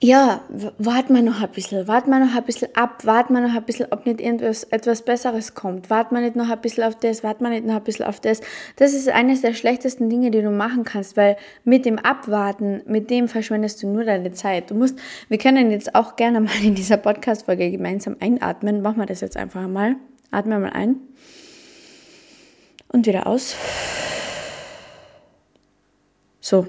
ja, 0.04 0.42
warten 0.80 1.14
wir 1.14 1.22
noch 1.22 1.42
ein 1.42 1.52
bisschen, 1.52 1.88
warten 1.88 2.10
wir 2.10 2.20
noch 2.20 2.36
ein 2.36 2.44
bisschen 2.44 2.76
ab, 2.76 3.06
warten 3.06 3.36
wir 3.36 3.42
noch 3.42 3.54
ein 3.54 3.64
bisschen, 3.64 3.86
ob 3.92 4.08
nicht 4.08 4.20
irgendwas 4.20 4.64
etwas 4.64 5.04
Besseres 5.04 5.54
kommt, 5.54 5.92
warten 5.92 6.16
wir 6.16 6.22
nicht 6.22 6.36
noch 6.36 6.50
ein 6.50 6.60
bisschen 6.60 6.86
auf 6.86 6.96
das, 6.96 7.24
warten 7.24 7.44
wir 7.44 7.52
nicht 7.52 7.66
noch 7.66 7.76
ein 7.76 7.84
bisschen 7.84 8.08
auf 8.08 8.20
das. 8.20 8.42
Das 8.78 8.96
ist 8.96 9.10
eines 9.10 9.42
der 9.42 9.54
schlechtesten 9.54 10.10
Dinge, 10.10 10.32
die 10.32 10.42
du 10.42 10.50
machen 10.50 10.86
kannst, 10.86 11.18
weil 11.18 11.38
mit 11.66 11.86
dem 11.86 12.00
Abwarten, 12.00 12.82
mit 12.88 13.12
dem 13.12 13.28
verschwendest 13.28 13.84
du 13.84 13.90
nur 13.90 14.04
deine 14.04 14.32
Zeit. 14.32 14.72
Du 14.72 14.74
musst, 14.74 14.98
wir 15.30 15.38
können 15.38 15.70
jetzt 15.70 15.94
auch 15.94 16.16
gerne 16.16 16.42
mal 16.42 16.64
in 16.64 16.74
dieser 16.74 16.98
Podcast-Folge 16.98 17.70
gemeinsam 17.70 18.16
einatmen. 18.20 18.82
Machen 18.82 18.98
wir 18.98 19.06
das 19.06 19.22
jetzt 19.22 19.38
einfach 19.38 19.68
mal. 19.68 19.98
Atmen 20.32 20.64
wir 20.64 20.70
mal 20.72 20.74
ein. 20.74 20.96
Und 22.88 23.06
wieder 23.06 23.28
aus. 23.28 23.56
So. 26.40 26.66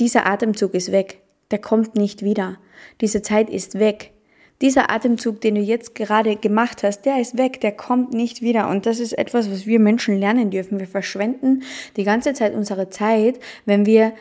Dieser 0.00 0.26
Atemzug 0.26 0.74
ist 0.74 0.90
weg 0.90 1.20
der 1.50 1.58
kommt 1.58 1.94
nicht 1.94 2.22
wieder. 2.22 2.58
Diese 3.00 3.22
Zeit 3.22 3.50
ist 3.50 3.78
weg. 3.78 4.12
Dieser 4.60 4.90
Atemzug, 4.90 5.40
den 5.40 5.54
du 5.54 5.60
jetzt 5.62 5.94
gerade 5.94 6.36
gemacht 6.36 6.82
hast, 6.82 7.02
der 7.02 7.18
ist 7.18 7.38
weg, 7.38 7.60
der 7.62 7.72
kommt 7.72 8.12
nicht 8.12 8.42
wieder. 8.42 8.68
Und 8.68 8.84
das 8.84 9.00
ist 9.00 9.14
etwas, 9.14 9.50
was 9.50 9.66
wir 9.66 9.80
Menschen 9.80 10.18
lernen 10.18 10.50
dürfen. 10.50 10.78
Wir 10.78 10.86
verschwenden 10.86 11.62
die 11.96 12.04
ganze 12.04 12.34
Zeit 12.34 12.54
unsere 12.54 12.90
Zeit, 12.90 13.40
wenn 13.64 13.86
wir, 13.86 14.12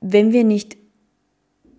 wenn 0.00 0.32
wir 0.32 0.42
nicht 0.42 0.76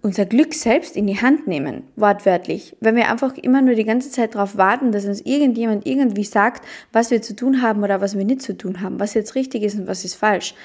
unser 0.01 0.25
Glück 0.25 0.53
selbst 0.53 0.95
in 0.95 1.07
die 1.07 1.19
Hand 1.19 1.47
nehmen, 1.47 1.83
wortwörtlich. 1.97 2.77
Wenn 2.79 2.95
wir 2.95 3.11
einfach 3.11 3.35
immer 3.35 3.61
nur 3.61 3.75
die 3.75 3.83
ganze 3.83 4.09
Zeit 4.09 4.35
darauf 4.35 4.55
warten, 4.55 4.93
dass 4.93 5.05
uns 5.05 5.19
irgendjemand 5.21 5.85
irgendwie 5.85 6.23
sagt, 6.23 6.65
was 6.93 7.11
wir 7.11 7.21
zu 7.21 7.35
tun 7.35 7.61
haben 7.61 7.83
oder 7.83 7.99
was 7.99 8.17
wir 8.17 8.23
nicht 8.23 8.41
zu 8.41 8.57
tun 8.57 8.81
haben, 8.81 8.99
was 8.99 9.13
jetzt 9.13 9.35
richtig 9.35 9.63
ist 9.63 9.77
und 9.77 9.87
was 9.87 10.05
ist 10.05 10.15
falsch. 10.15 10.55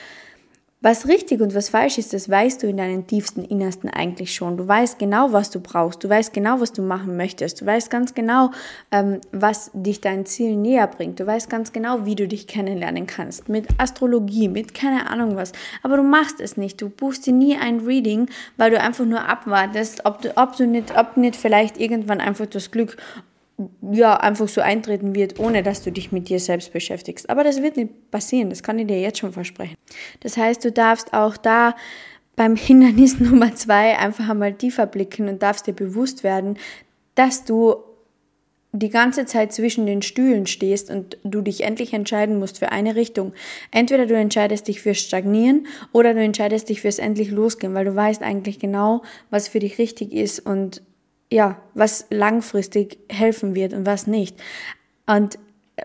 Was 0.82 1.06
richtig 1.06 1.40
und 1.40 1.54
was 1.54 1.68
falsch 1.68 1.96
ist, 1.98 2.12
das 2.12 2.28
weißt 2.28 2.60
du 2.60 2.66
in 2.66 2.76
deinen 2.76 3.06
tiefsten 3.06 3.44
Innersten 3.44 3.88
eigentlich 3.88 4.34
schon. 4.34 4.56
Du 4.56 4.66
weißt 4.66 4.98
genau, 4.98 5.32
was 5.32 5.48
du 5.50 5.60
brauchst. 5.60 6.02
Du 6.02 6.08
weißt 6.08 6.32
genau, 6.32 6.60
was 6.60 6.72
du 6.72 6.82
machen 6.82 7.16
möchtest. 7.16 7.60
Du 7.60 7.66
weißt 7.66 7.88
ganz 7.88 8.14
genau, 8.14 8.50
ähm, 8.90 9.20
was 9.30 9.70
dich 9.74 10.00
dein 10.00 10.26
Ziel 10.26 10.56
näher 10.56 10.88
bringt. 10.88 11.20
Du 11.20 11.26
weißt 11.26 11.48
ganz 11.48 11.72
genau, 11.72 12.04
wie 12.04 12.16
du 12.16 12.26
dich 12.26 12.48
kennenlernen 12.48 13.06
kannst. 13.06 13.48
Mit 13.48 13.68
Astrologie, 13.78 14.48
mit 14.48 14.74
keine 14.74 15.08
Ahnung 15.08 15.36
was. 15.36 15.52
Aber 15.84 15.96
du 15.96 16.02
machst 16.02 16.40
es 16.40 16.56
nicht. 16.56 16.82
Du 16.82 16.88
buchst 16.88 17.26
dir 17.26 17.32
nie 17.32 17.56
ein 17.56 17.78
Reading, 17.86 18.28
weil 18.56 18.72
du 18.72 18.80
einfach 18.80 19.04
nur 19.04 19.28
abwartest, 19.28 20.04
ob 20.04 20.20
du, 20.22 20.36
ob 20.36 20.56
du 20.56 20.66
nicht, 20.66 20.98
ob 20.98 21.16
nicht 21.16 21.36
vielleicht 21.36 21.78
irgendwann 21.78 22.20
einfach 22.20 22.46
das 22.46 22.72
Glück 22.72 22.96
ja, 23.90 24.16
einfach 24.16 24.48
so 24.48 24.60
eintreten 24.60 25.14
wird, 25.14 25.38
ohne 25.38 25.62
dass 25.62 25.82
du 25.82 25.90
dich 25.90 26.12
mit 26.12 26.28
dir 26.28 26.40
selbst 26.40 26.72
beschäftigst. 26.72 27.28
Aber 27.30 27.44
das 27.44 27.62
wird 27.62 27.76
nicht 27.76 28.10
passieren, 28.10 28.50
das 28.50 28.62
kann 28.62 28.78
ich 28.78 28.86
dir 28.86 29.00
jetzt 29.00 29.18
schon 29.18 29.32
versprechen. 29.32 29.76
Das 30.20 30.36
heißt, 30.36 30.64
du 30.64 30.72
darfst 30.72 31.12
auch 31.12 31.36
da 31.36 31.74
beim 32.36 32.56
Hindernis 32.56 33.18
Nummer 33.20 33.54
zwei 33.54 33.98
einfach 33.98 34.28
einmal 34.28 34.54
tiefer 34.54 34.86
blicken 34.86 35.28
und 35.28 35.42
darfst 35.42 35.66
dir 35.66 35.74
bewusst 35.74 36.24
werden, 36.24 36.58
dass 37.14 37.44
du 37.44 37.76
die 38.74 38.88
ganze 38.88 39.26
Zeit 39.26 39.52
zwischen 39.52 39.84
den 39.84 40.00
Stühlen 40.00 40.46
stehst 40.46 40.90
und 40.90 41.18
du 41.24 41.42
dich 41.42 41.62
endlich 41.62 41.92
entscheiden 41.92 42.38
musst 42.38 42.58
für 42.58 42.72
eine 42.72 42.96
Richtung. 42.96 43.34
Entweder 43.70 44.06
du 44.06 44.14
entscheidest 44.14 44.66
dich 44.66 44.80
fürs 44.80 44.98
Stagnieren 44.98 45.66
oder 45.92 46.14
du 46.14 46.22
entscheidest 46.22 46.70
dich 46.70 46.80
fürs 46.80 46.98
endlich 46.98 47.30
losgehen, 47.30 47.74
weil 47.74 47.84
du 47.84 47.94
weißt 47.94 48.22
eigentlich 48.22 48.58
genau, 48.58 49.02
was 49.28 49.48
für 49.48 49.58
dich 49.58 49.76
richtig 49.76 50.12
ist 50.12 50.40
und 50.40 50.80
ja, 51.32 51.60
was 51.74 52.06
langfristig 52.10 52.98
helfen 53.08 53.54
wird 53.54 53.72
und 53.72 53.86
was 53.86 54.06
nicht. 54.06 54.36
Und 55.06 55.38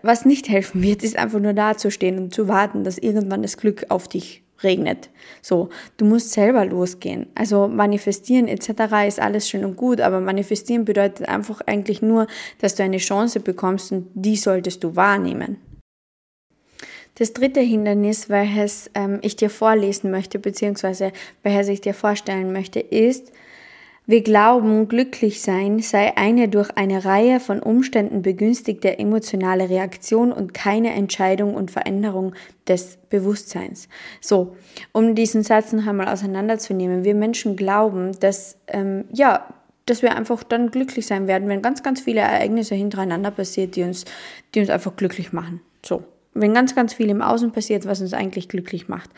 was 0.04 0.26
nicht 0.26 0.50
helfen 0.50 0.84
wird, 0.84 1.04
ist 1.04 1.18
einfach 1.18 1.40
nur 1.40 1.54
dazustehen 1.54 2.20
und 2.20 2.34
zu 2.34 2.48
warten, 2.48 2.84
dass 2.84 2.98
irgendwann 2.98 3.42
das 3.42 3.58
Glück 3.58 3.86
auf 3.90 4.08
dich 4.08 4.44
regnet. 4.64 5.10
So, 5.42 5.70
du 5.98 6.06
musst 6.06 6.32
selber 6.32 6.66
losgehen. 6.66 7.28
Also 7.36 7.68
manifestieren 7.68 8.48
etc. 8.48 9.08
ist 9.08 9.20
alles 9.20 9.48
schön 9.48 9.64
und 9.64 9.78
gut, 9.78 10.02
aber 10.02 10.20
manifestieren 10.20 10.84
bedeutet 10.84 11.28
einfach 11.30 11.62
eigentlich 11.66 12.02
nur, 12.02 12.28
dass 12.60 12.76
du 12.76 12.84
eine 12.84 12.98
Chance 12.98 13.40
bekommst 13.40 13.92
und 13.92 14.08
die 14.14 14.36
solltest 14.36 14.84
du 14.84 14.96
wahrnehmen. 14.96 15.58
Das 17.16 17.34
dritte 17.34 17.62
Hindernis, 17.62 18.30
welches 18.30 18.92
ähm, 18.94 19.20
ich 19.22 19.36
dir 19.36 19.50
vorlesen 19.50 20.12
möchte, 20.12 20.38
beziehungsweise 20.38 21.12
welches 21.42 21.68
ich 21.70 21.82
dir 21.82 21.94
vorstellen 21.94 22.52
möchte, 22.52 22.80
ist, 22.80 23.32
wir 24.10 24.24
glauben, 24.24 24.88
glücklich 24.88 25.42
sein 25.42 25.80
sei 25.80 26.16
eine 26.16 26.48
durch 26.48 26.72
eine 26.78 27.04
Reihe 27.04 27.42
von 27.42 27.60
Umständen 27.60 28.22
begünstigte 28.22 28.98
emotionale 28.98 29.70
Reaktion 29.70 30.32
und 30.32 30.54
keine 30.54 30.94
Entscheidung 30.94 31.56
und 31.56 31.72
Veränderung 31.72 32.34
des 32.70 32.98
Bewusstseins. 33.10 33.90
So, 34.22 34.56
um 34.94 35.14
diesen 35.14 35.44
Satz 35.44 35.74
noch 35.74 35.86
einmal 35.86 36.08
auseinanderzunehmen. 36.08 37.04
Wir 37.04 37.16
Menschen 37.16 37.58
glauben, 37.58 38.18
dass, 38.22 38.58
ähm, 38.68 39.04
ja, 39.12 39.46
dass 39.86 40.02
wir 40.02 40.16
einfach 40.16 40.42
dann 40.44 40.72
glücklich 40.72 41.06
sein 41.06 41.28
werden, 41.28 41.50
wenn 41.50 41.62
ganz, 41.62 41.84
ganz 41.84 42.00
viele 42.00 42.22
Ereignisse 42.22 42.76
hintereinander 42.76 43.32
passiert, 43.32 43.76
die 43.76 43.84
uns, 43.84 44.06
die 44.56 44.62
uns 44.62 44.70
einfach 44.70 44.96
glücklich 44.96 45.34
machen. 45.34 45.60
So. 45.86 46.04
Wenn 46.34 46.54
ganz, 46.54 46.76
ganz 46.76 46.94
viel 46.94 47.10
im 47.10 47.22
Außen 47.22 47.52
passiert, 47.52 47.86
was 47.86 48.00
uns 48.00 48.14
eigentlich 48.14 48.48
glücklich 48.48 48.88
macht. 48.88 49.10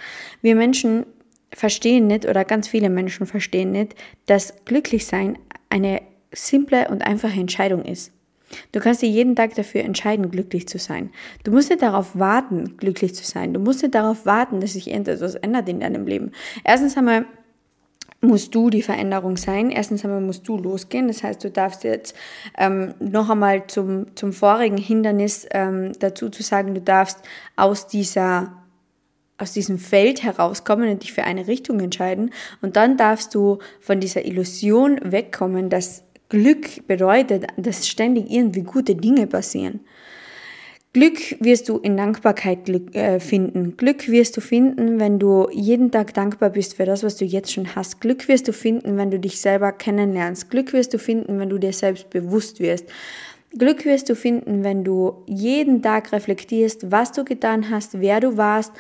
Wir 0.42 0.56
Menschen 0.56 1.06
verstehen 1.54 2.08
nicht 2.08 2.26
oder 2.26 2.46
ganz 2.46 2.68
viele 2.68 2.90
Menschen 2.90 3.26
verstehen 3.26 3.72
nicht, 3.72 3.96
dass 4.26 4.54
glücklich 4.66 5.06
sein 5.06 5.38
eine 5.70 6.02
simple 6.32 6.88
und 6.90 7.06
einfache 7.06 7.40
Entscheidung 7.40 7.84
ist. 7.84 8.12
Du 8.72 8.80
kannst 8.80 9.02
dir 9.02 9.10
jeden 9.10 9.36
Tag 9.36 9.54
dafür 9.56 9.82
entscheiden, 9.82 10.32
glücklich 10.32 10.68
zu 10.68 10.80
sein. 10.80 11.12
Du 11.44 11.52
musst 11.52 11.70
nicht 11.70 11.82
darauf 11.82 12.18
warten, 12.18 12.78
glücklich 12.78 13.14
zu 13.14 13.24
sein. 13.24 13.54
Du 13.54 13.60
musst 13.60 13.84
nicht 13.84 13.94
darauf 13.94 14.26
warten, 14.26 14.60
dass 14.60 14.74
sich 14.74 14.92
etwas 14.92 15.36
ändert 15.36 15.70
in 15.70 15.82
deinem 15.82 16.08
Leben. 16.08 16.32
Erstens 16.64 16.98
einmal 16.98 17.26
musst 18.22 18.54
du 18.54 18.70
die 18.70 18.82
Veränderung 18.82 19.38
sein. 19.38 19.70
Erstens 19.70 20.04
einmal 20.04 20.22
musst 20.22 20.48
du 20.48 20.58
losgehen. 20.58 21.08
Das 21.08 21.24
heißt, 21.24 21.44
du 21.44 21.52
darfst 21.52 21.84
jetzt 21.84 22.16
ähm, 22.58 22.94
noch 23.00 23.30
einmal 23.30 23.68
zum, 23.68 24.16
zum 24.16 24.34
vorigen 24.34 24.78
Hindernis 24.78 25.48
ähm, 25.52 25.94
dazu 26.00 26.30
zu 26.30 26.44
sagen, 26.44 26.74
du 26.74 26.82
darfst 26.82 27.20
aus 27.56 27.88
dieser 27.88 28.59
aus 29.40 29.54
diesem 29.54 29.80
Feld 29.80 30.22
herauskommen 30.22 30.90
und 30.90 31.04
dich 31.04 31.14
für 31.14 31.24
eine 31.24 31.48
Richtung 31.48 31.80
entscheiden. 31.80 32.32
Und 32.62 32.76
dann 32.76 32.98
darfst 32.98 33.34
du 33.34 33.60
von 33.80 34.00
dieser 34.00 34.26
Illusion 34.26 35.00
wegkommen, 35.04 35.70
dass 35.70 36.04
Glück 36.30 36.86
bedeutet, 36.88 37.48
dass 37.58 37.88
ständig 37.88 38.30
irgendwie 38.30 38.62
gute 38.62 38.96
Dinge 38.96 39.26
passieren. 39.26 39.80
Glück 40.92 41.20
wirst 41.40 41.70
du 41.70 41.78
in 41.78 41.98
Dankbarkeit 41.98 42.68
äh, 42.96 43.20
finden. 43.20 43.78
Glück 43.78 44.08
wirst 44.10 44.36
du 44.38 44.42
finden, 44.42 45.00
wenn 45.00 45.20
du 45.20 45.48
jeden 45.52 45.92
Tag 45.92 46.16
dankbar 46.16 46.50
bist 46.50 46.76
für 46.76 46.86
das, 46.86 47.04
was 47.04 47.16
du 47.16 47.26
jetzt 47.26 47.54
schon 47.54 47.76
hast. 47.76 48.02
Glück 48.02 48.28
wirst 48.28 48.48
du 48.48 48.54
finden, 48.54 48.98
wenn 48.98 49.12
du 49.12 49.20
dich 49.20 49.40
selber 49.40 49.72
kennenlernst. 49.72 50.50
Glück 50.50 50.74
wirst 50.74 50.94
du 50.96 50.98
finden, 50.98 51.40
wenn 51.40 51.50
du 51.50 51.60
dir 51.60 51.74
selbst 51.74 52.10
bewusst 52.10 52.60
wirst. 52.60 52.86
Glück 53.58 53.86
wirst 53.86 54.10
du 54.10 54.16
finden, 54.16 54.64
wenn 54.64 54.84
du 54.84 55.24
jeden 55.28 55.82
Tag 55.82 56.12
reflektierst, 56.12 56.92
was 56.92 57.12
du 57.12 57.24
getan 57.24 57.70
hast, 57.72 58.00
wer 58.00 58.20
du 58.20 58.38
warst, 58.38 58.72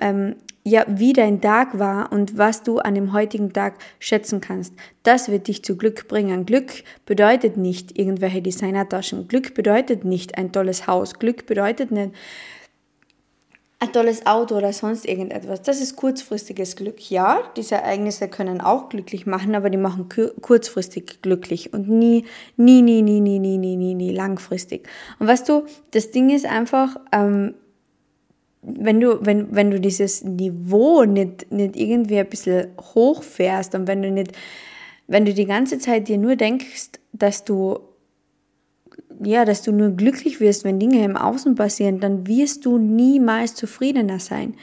ähm, 0.00 0.36
ja, 0.64 0.84
wie 0.88 1.12
dein 1.12 1.40
Tag 1.40 1.78
war 1.78 2.10
und 2.10 2.38
was 2.38 2.64
du 2.64 2.78
an 2.78 2.96
dem 2.96 3.12
heutigen 3.12 3.52
Tag 3.52 3.74
schätzen 4.00 4.40
kannst. 4.40 4.74
Das 5.04 5.28
wird 5.28 5.46
dich 5.46 5.62
zu 5.62 5.76
Glück 5.76 6.08
bringen. 6.08 6.44
Glück 6.44 6.82
bedeutet 7.04 7.56
nicht 7.56 7.96
irgendwelche 7.96 8.42
Designertaschen. 8.42 9.28
Glück 9.28 9.54
bedeutet 9.54 10.04
nicht 10.04 10.36
ein 10.36 10.50
tolles 10.50 10.88
Haus. 10.88 11.20
Glück 11.20 11.46
bedeutet 11.46 11.92
nicht 11.92 12.10
ein 13.78 13.92
tolles 13.92 14.26
Auto 14.26 14.56
oder 14.56 14.72
sonst 14.72 15.06
irgendetwas. 15.06 15.62
Das 15.62 15.80
ist 15.80 15.96
kurzfristiges 15.96 16.76
Glück. 16.76 17.10
Ja, 17.10 17.42
diese 17.56 17.76
Ereignisse 17.76 18.26
können 18.28 18.60
auch 18.60 18.88
glücklich 18.88 19.26
machen, 19.26 19.54
aber 19.54 19.70
die 19.70 19.76
machen 19.76 20.08
kurzfristig 20.40 21.20
glücklich 21.22 21.72
und 21.74 21.88
nie, 21.88 22.24
nie, 22.56 22.82
nie, 22.82 23.02
nie, 23.02 23.20
nie, 23.20 23.38
nie, 23.38 23.58
nie, 23.58 23.76
nie, 23.76 23.94
nie 23.94 24.12
langfristig. 24.12 24.88
Und 25.18 25.28
weißt 25.28 25.48
du, 25.48 25.66
das 25.90 26.10
Ding 26.10 26.30
ist 26.30 26.46
einfach, 26.46 26.96
ähm, 27.12 27.54
wenn 28.66 29.00
du, 29.00 29.24
wenn, 29.24 29.54
wenn 29.54 29.70
du 29.70 29.80
dieses 29.80 30.24
Niveau 30.24 31.04
nicht, 31.04 31.50
nicht 31.52 31.76
irgendwie 31.76 32.18
ein 32.18 32.28
bisschen 32.28 32.68
hochfährst 32.94 33.74
und 33.74 33.86
wenn 33.86 34.02
du 34.02 34.10
nicht, 34.10 34.32
wenn 35.06 35.24
du 35.24 35.32
die 35.32 35.46
ganze 35.46 35.78
Zeit 35.78 36.08
dir 36.08 36.18
nur 36.18 36.36
denkst, 36.36 36.90
dass 37.12 37.44
du 37.44 37.78
ja, 39.22 39.44
dass 39.44 39.62
du 39.62 39.72
nur 39.72 39.90
glücklich 39.90 40.40
wirst, 40.40 40.64
wenn 40.64 40.78
Dinge 40.78 41.04
im 41.04 41.16
Außen 41.16 41.54
passieren, 41.54 42.00
dann 42.00 42.26
wirst 42.26 42.66
du 42.66 42.78
niemals 42.78 43.54
zufriedener 43.54 44.18
sein. 44.18 44.54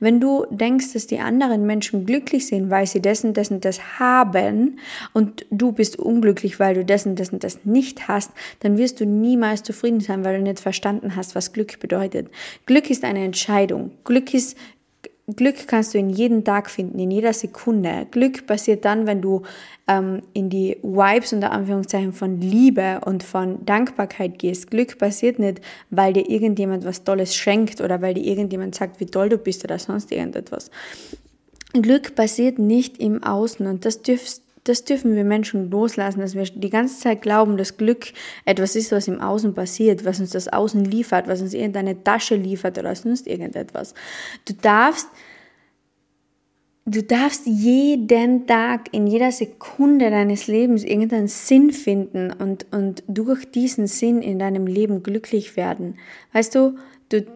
Wenn 0.00 0.20
du 0.20 0.46
denkst, 0.50 0.92
dass 0.92 1.06
die 1.06 1.20
anderen 1.20 1.66
Menschen 1.66 2.06
glücklich 2.06 2.46
sind, 2.46 2.70
weil 2.70 2.86
sie 2.86 3.00
dessen, 3.00 3.34
dessen, 3.34 3.60
das 3.60 3.98
haben 3.98 4.78
und 5.12 5.46
du 5.50 5.72
bist 5.72 5.98
unglücklich, 5.98 6.60
weil 6.60 6.74
du 6.74 6.84
dessen, 6.84 7.16
dessen, 7.16 7.38
das 7.38 7.64
nicht 7.64 8.08
hast, 8.08 8.30
dann 8.60 8.78
wirst 8.78 9.00
du 9.00 9.06
niemals 9.06 9.62
zufrieden 9.62 10.00
sein, 10.00 10.24
weil 10.24 10.38
du 10.38 10.42
nicht 10.42 10.60
verstanden 10.60 11.16
hast, 11.16 11.34
was 11.34 11.52
Glück 11.52 11.80
bedeutet. 11.80 12.28
Glück 12.66 12.90
ist 12.90 13.04
eine 13.04 13.24
Entscheidung. 13.24 13.92
Glück 14.04 14.34
ist 14.34 14.56
Glück 15.28 15.68
kannst 15.68 15.94
du 15.94 15.98
in 15.98 16.10
jedem 16.10 16.44
Tag 16.44 16.68
finden, 16.68 16.98
in 16.98 17.10
jeder 17.10 17.32
Sekunde. 17.32 18.06
Glück 18.10 18.46
passiert 18.46 18.84
dann, 18.84 19.06
wenn 19.06 19.22
du 19.22 19.42
ähm, 19.86 20.22
in 20.32 20.50
die 20.50 20.78
Vibes 20.82 21.32
unter 21.32 21.52
Anführungszeichen 21.52 22.12
von 22.12 22.40
Liebe 22.40 23.00
und 23.04 23.22
von 23.22 23.64
Dankbarkeit 23.64 24.38
gehst. 24.40 24.70
Glück 24.70 24.98
passiert 24.98 25.38
nicht, 25.38 25.60
weil 25.90 26.12
dir 26.12 26.28
irgendjemand 26.28 26.84
was 26.84 27.04
Tolles 27.04 27.36
schenkt 27.36 27.80
oder 27.80 28.02
weil 28.02 28.14
dir 28.14 28.24
irgendjemand 28.24 28.74
sagt, 28.74 28.98
wie 28.98 29.06
toll 29.06 29.28
du 29.28 29.38
bist 29.38 29.62
oder 29.62 29.78
sonst 29.78 30.10
irgendetwas. 30.10 30.70
Glück 31.72 32.14
passiert 32.16 32.58
nicht 32.58 32.98
im 32.98 33.22
Außen 33.22 33.66
und 33.66 33.84
das 33.84 34.02
dürfst 34.02 34.41
das 34.64 34.84
dürfen 34.84 35.16
wir 35.16 35.24
Menschen 35.24 35.70
loslassen, 35.70 36.20
dass 36.20 36.34
wir 36.34 36.44
die 36.44 36.70
ganze 36.70 37.00
Zeit 37.00 37.22
glauben, 37.22 37.56
dass 37.56 37.76
Glück 37.76 38.12
etwas 38.44 38.76
ist, 38.76 38.92
was 38.92 39.08
im 39.08 39.20
Außen 39.20 39.54
passiert, 39.54 40.04
was 40.04 40.20
uns 40.20 40.30
das 40.30 40.48
Außen 40.48 40.84
liefert, 40.84 41.26
was 41.26 41.40
uns 41.42 41.54
irgendeine 41.54 42.02
Tasche 42.04 42.36
liefert 42.36 42.78
oder 42.78 42.94
sonst 42.94 43.26
irgendetwas. 43.26 43.94
Du 44.44 44.54
darfst, 44.54 45.08
du 46.84 47.02
darfst 47.02 47.46
jeden 47.46 48.46
Tag, 48.46 48.92
in 48.92 49.08
jeder 49.08 49.32
Sekunde 49.32 50.10
deines 50.10 50.46
Lebens 50.46 50.84
irgendeinen 50.84 51.28
Sinn 51.28 51.72
finden 51.72 52.32
und, 52.32 52.66
und 52.70 53.02
durch 53.08 53.44
diesen 53.50 53.88
Sinn 53.88 54.22
in 54.22 54.38
deinem 54.38 54.68
Leben 54.68 55.02
glücklich 55.02 55.56
werden. 55.56 55.98
Weißt 56.32 56.54
du, 56.54 56.76
du, 57.08 57.26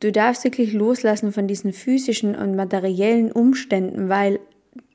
du 0.00 0.10
darfst 0.10 0.44
wirklich 0.44 0.72
loslassen 0.72 1.32
von 1.32 1.46
diesen 1.46 1.74
physischen 1.74 2.34
und 2.34 2.56
materiellen 2.56 3.30
Umständen, 3.30 4.08
weil 4.08 4.40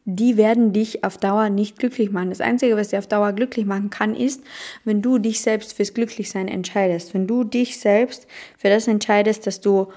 die 0.09 0.37
werden 0.37 0.71
dich 0.71 1.03
auf 1.03 1.17
Dauer 1.17 1.49
nicht 1.49 1.77
glücklich 1.77 2.11
machen. 2.11 2.29
Das 2.29 2.39
Einzige, 2.39 2.77
was 2.77 2.87
dir 2.87 2.99
auf 2.99 3.07
Dauer 3.07 3.33
glücklich 3.33 3.65
machen 3.65 3.89
kann, 3.89 4.15
ist, 4.15 4.41
wenn 4.85 5.01
du 5.01 5.17
dich 5.17 5.41
selbst 5.41 5.73
fürs 5.73 5.93
Glücklichsein 5.93 6.47
entscheidest. 6.47 7.13
Wenn 7.13 7.27
du 7.27 7.43
dich 7.43 7.77
selbst 7.77 8.25
für 8.57 8.69
das 8.69 8.87
entscheidest, 8.87 9.45
dass 9.45 9.59
du 9.59 9.87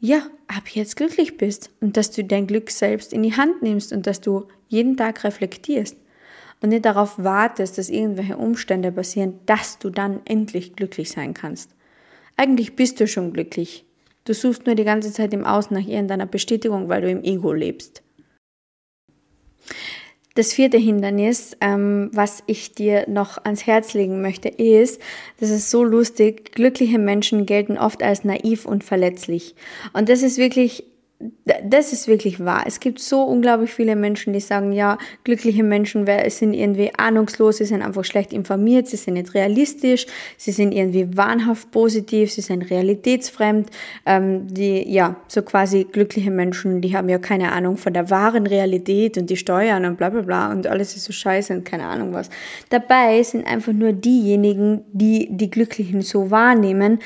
ja, 0.00 0.22
ab 0.46 0.68
jetzt 0.70 0.96
glücklich 0.96 1.36
bist 1.36 1.70
und 1.80 1.98
dass 1.98 2.12
du 2.12 2.24
dein 2.24 2.46
Glück 2.46 2.70
selbst 2.70 3.12
in 3.12 3.22
die 3.22 3.36
Hand 3.36 3.62
nimmst 3.62 3.92
und 3.92 4.06
dass 4.06 4.22
du 4.22 4.46
jeden 4.68 4.96
Tag 4.96 5.22
reflektierst 5.22 5.98
und 6.62 6.70
nicht 6.70 6.86
darauf 6.86 7.22
wartest, 7.22 7.76
dass 7.76 7.90
irgendwelche 7.90 8.38
Umstände 8.38 8.90
passieren, 8.90 9.38
dass 9.44 9.78
du 9.78 9.90
dann 9.90 10.20
endlich 10.24 10.76
glücklich 10.76 11.10
sein 11.10 11.34
kannst. 11.34 11.70
Eigentlich 12.36 12.74
bist 12.74 13.00
du 13.00 13.06
schon 13.06 13.34
glücklich. 13.34 13.84
Du 14.24 14.32
suchst 14.32 14.64
nur 14.64 14.76
die 14.76 14.84
ganze 14.84 15.12
Zeit 15.12 15.34
im 15.34 15.44
Außen 15.44 15.76
nach 15.76 15.86
irgendeiner 15.86 16.26
Bestätigung, 16.26 16.88
weil 16.88 17.02
du 17.02 17.10
im 17.10 17.22
Ego 17.22 17.52
lebst. 17.52 18.03
Das 20.34 20.52
vierte 20.52 20.78
Hindernis, 20.78 21.56
ähm, 21.60 22.10
was 22.12 22.42
ich 22.46 22.72
dir 22.72 23.08
noch 23.08 23.44
ans 23.44 23.66
Herz 23.66 23.94
legen 23.94 24.20
möchte, 24.20 24.48
ist, 24.48 25.00
das 25.38 25.50
ist 25.50 25.70
so 25.70 25.84
lustig, 25.84 26.52
glückliche 26.52 26.98
Menschen 26.98 27.46
gelten 27.46 27.78
oft 27.78 28.02
als 28.02 28.24
naiv 28.24 28.66
und 28.66 28.82
verletzlich. 28.82 29.54
Und 29.92 30.08
das 30.08 30.22
ist 30.22 30.36
wirklich 30.36 30.84
das 31.64 31.92
ist 31.92 32.08
wirklich 32.08 32.44
wahr. 32.44 32.64
Es 32.66 32.80
gibt 32.80 32.98
so 32.98 33.22
unglaublich 33.22 33.72
viele 33.72 33.96
Menschen, 33.96 34.32
die 34.32 34.40
sagen, 34.40 34.72
ja, 34.72 34.98
glückliche 35.24 35.62
Menschen 35.62 36.06
sind 36.28 36.54
irgendwie 36.54 36.90
ahnungslos, 36.96 37.58
sie 37.58 37.64
sind 37.64 37.82
einfach 37.82 38.04
schlecht 38.04 38.32
informiert, 38.32 38.88
sie 38.88 38.96
sind 38.96 39.14
nicht 39.14 39.34
realistisch, 39.34 40.06
sie 40.36 40.52
sind 40.52 40.72
irgendwie 40.72 41.16
wahnhaft 41.16 41.70
positiv, 41.70 42.32
sie 42.32 42.40
sind 42.40 42.70
realitätsfremd. 42.70 43.70
Ähm, 44.06 44.46
die, 44.52 44.90
ja, 44.90 45.16
so 45.28 45.42
quasi 45.42 45.86
glückliche 45.90 46.30
Menschen, 46.30 46.80
die 46.80 46.96
haben 46.96 47.08
ja 47.08 47.18
keine 47.18 47.52
Ahnung 47.52 47.76
von 47.76 47.92
der 47.92 48.10
wahren 48.10 48.46
Realität 48.46 49.16
und 49.16 49.30
die 49.30 49.36
Steuern 49.36 49.84
und 49.84 49.96
bla 49.96 50.10
bla 50.10 50.22
bla 50.22 50.50
und 50.50 50.66
alles 50.66 50.96
ist 50.96 51.04
so 51.04 51.12
scheiße 51.12 51.52
und 51.52 51.64
keine 51.64 51.84
Ahnung 51.84 52.12
was. 52.12 52.30
Dabei 52.70 53.22
sind 53.22 53.46
einfach 53.46 53.72
nur 53.72 53.92
diejenigen, 53.92 54.82
die 54.92 55.28
die 55.30 55.50
Glücklichen 55.50 56.02
so 56.02 56.30
wahrnehmen, 56.30 56.98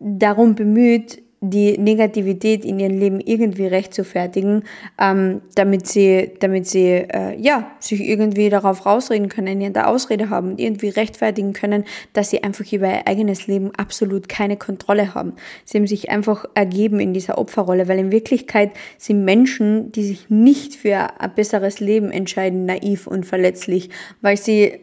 darum 0.00 0.54
bemüht, 0.54 1.22
die 1.42 1.78
Negativität 1.78 2.66
in 2.66 2.78
ihrem 2.78 2.98
Leben 2.98 3.18
irgendwie 3.18 3.66
rechtfertigen, 3.66 4.64
ähm, 4.98 5.40
damit 5.54 5.86
sie, 5.86 6.32
damit 6.38 6.66
sie 6.66 6.88
äh, 6.88 7.34
ja, 7.40 7.70
sich 7.80 8.02
irgendwie 8.02 8.50
darauf 8.50 8.84
rausreden 8.84 9.30
können, 9.30 9.62
ihre 9.62 9.86
Ausrede 9.86 10.28
haben 10.28 10.50
und 10.50 10.60
irgendwie 10.60 10.90
rechtfertigen 10.90 11.54
können, 11.54 11.84
dass 12.12 12.28
sie 12.28 12.42
einfach 12.44 12.70
über 12.70 12.88
ihr 12.88 13.06
eigenes 13.06 13.46
Leben 13.46 13.70
absolut 13.74 14.28
keine 14.28 14.58
Kontrolle 14.58 15.14
haben. 15.14 15.32
Sie 15.64 15.78
haben 15.78 15.86
sich 15.86 16.10
einfach 16.10 16.44
ergeben 16.54 17.00
in 17.00 17.14
dieser 17.14 17.38
Opferrolle, 17.38 17.88
weil 17.88 17.98
in 17.98 18.12
Wirklichkeit 18.12 18.72
sind 18.98 19.24
Menschen, 19.24 19.92
die 19.92 20.04
sich 20.04 20.28
nicht 20.28 20.74
für 20.74 21.20
ein 21.20 21.34
besseres 21.34 21.80
Leben 21.80 22.10
entscheiden, 22.10 22.66
naiv 22.66 23.06
und 23.06 23.24
verletzlich, 23.24 23.88
weil 24.20 24.36
sie, 24.36 24.78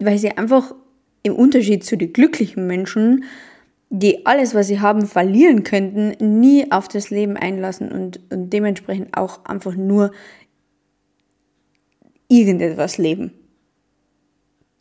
weil 0.00 0.18
sie 0.18 0.36
einfach 0.36 0.74
im 1.22 1.36
Unterschied 1.36 1.84
zu 1.84 1.96
den 1.96 2.12
glücklichen 2.12 2.66
Menschen 2.66 3.24
die 3.94 4.24
alles, 4.24 4.54
was 4.54 4.68
sie 4.68 4.80
haben, 4.80 5.06
verlieren 5.06 5.64
könnten, 5.64 6.40
nie 6.40 6.72
auf 6.72 6.88
das 6.88 7.10
Leben 7.10 7.36
einlassen 7.36 7.92
und, 7.92 8.20
und 8.32 8.50
dementsprechend 8.50 9.14
auch 9.14 9.44
einfach 9.44 9.74
nur 9.74 10.12
irgendetwas 12.26 12.96
leben. 12.96 13.34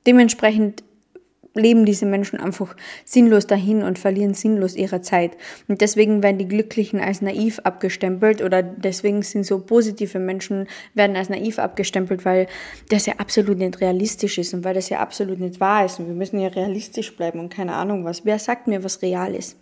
Dementsprechend 0.07 0.85
leben 1.53 1.85
diese 1.85 2.05
Menschen 2.05 2.39
einfach 2.39 2.75
sinnlos 3.03 3.47
dahin 3.47 3.83
und 3.83 3.99
verlieren 3.99 4.33
sinnlos 4.33 4.75
ihre 4.75 5.01
Zeit. 5.01 5.31
Und 5.67 5.81
deswegen 5.81 6.23
werden 6.23 6.37
die 6.37 6.47
Glücklichen 6.47 6.99
als 6.99 7.21
naiv 7.21 7.59
abgestempelt 7.59 8.41
oder 8.41 8.63
deswegen 8.63 9.21
sind 9.21 9.45
so 9.45 9.59
positive 9.59 10.19
Menschen 10.19 10.67
werden 10.93 11.15
als 11.15 11.29
naiv 11.29 11.59
abgestempelt, 11.59 12.25
weil 12.25 12.47
das 12.89 13.05
ja 13.05 13.15
absolut 13.17 13.57
nicht 13.57 13.81
realistisch 13.81 14.37
ist 14.37 14.53
und 14.53 14.63
weil 14.63 14.73
das 14.73 14.89
ja 14.89 14.99
absolut 14.99 15.39
nicht 15.39 15.59
wahr 15.59 15.85
ist. 15.85 15.99
Und 15.99 16.07
wir 16.07 16.15
müssen 16.15 16.39
ja 16.39 16.47
realistisch 16.47 17.15
bleiben 17.15 17.39
und 17.39 17.53
keine 17.53 17.73
Ahnung 17.73 18.05
was. 18.05 18.25
Wer 18.25 18.39
sagt 18.39 18.67
mir, 18.67 18.83
was 18.83 19.01
real 19.01 19.35
ist? 19.35 19.57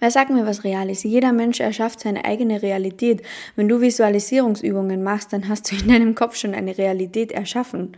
Wer 0.00 0.10
sagt 0.10 0.30
mir, 0.30 0.44
was 0.44 0.64
real 0.64 0.90
ist? 0.90 1.04
Jeder 1.04 1.32
Mensch 1.32 1.60
erschafft 1.60 2.00
seine 2.00 2.24
eigene 2.24 2.62
Realität. 2.62 3.22
Wenn 3.54 3.68
du 3.68 3.80
Visualisierungsübungen 3.80 5.02
machst, 5.04 5.32
dann 5.32 5.48
hast 5.48 5.70
du 5.70 5.76
in 5.76 5.88
deinem 5.88 6.14
Kopf 6.16 6.34
schon 6.34 6.54
eine 6.54 6.76
Realität 6.76 7.30
erschaffen. 7.30 7.96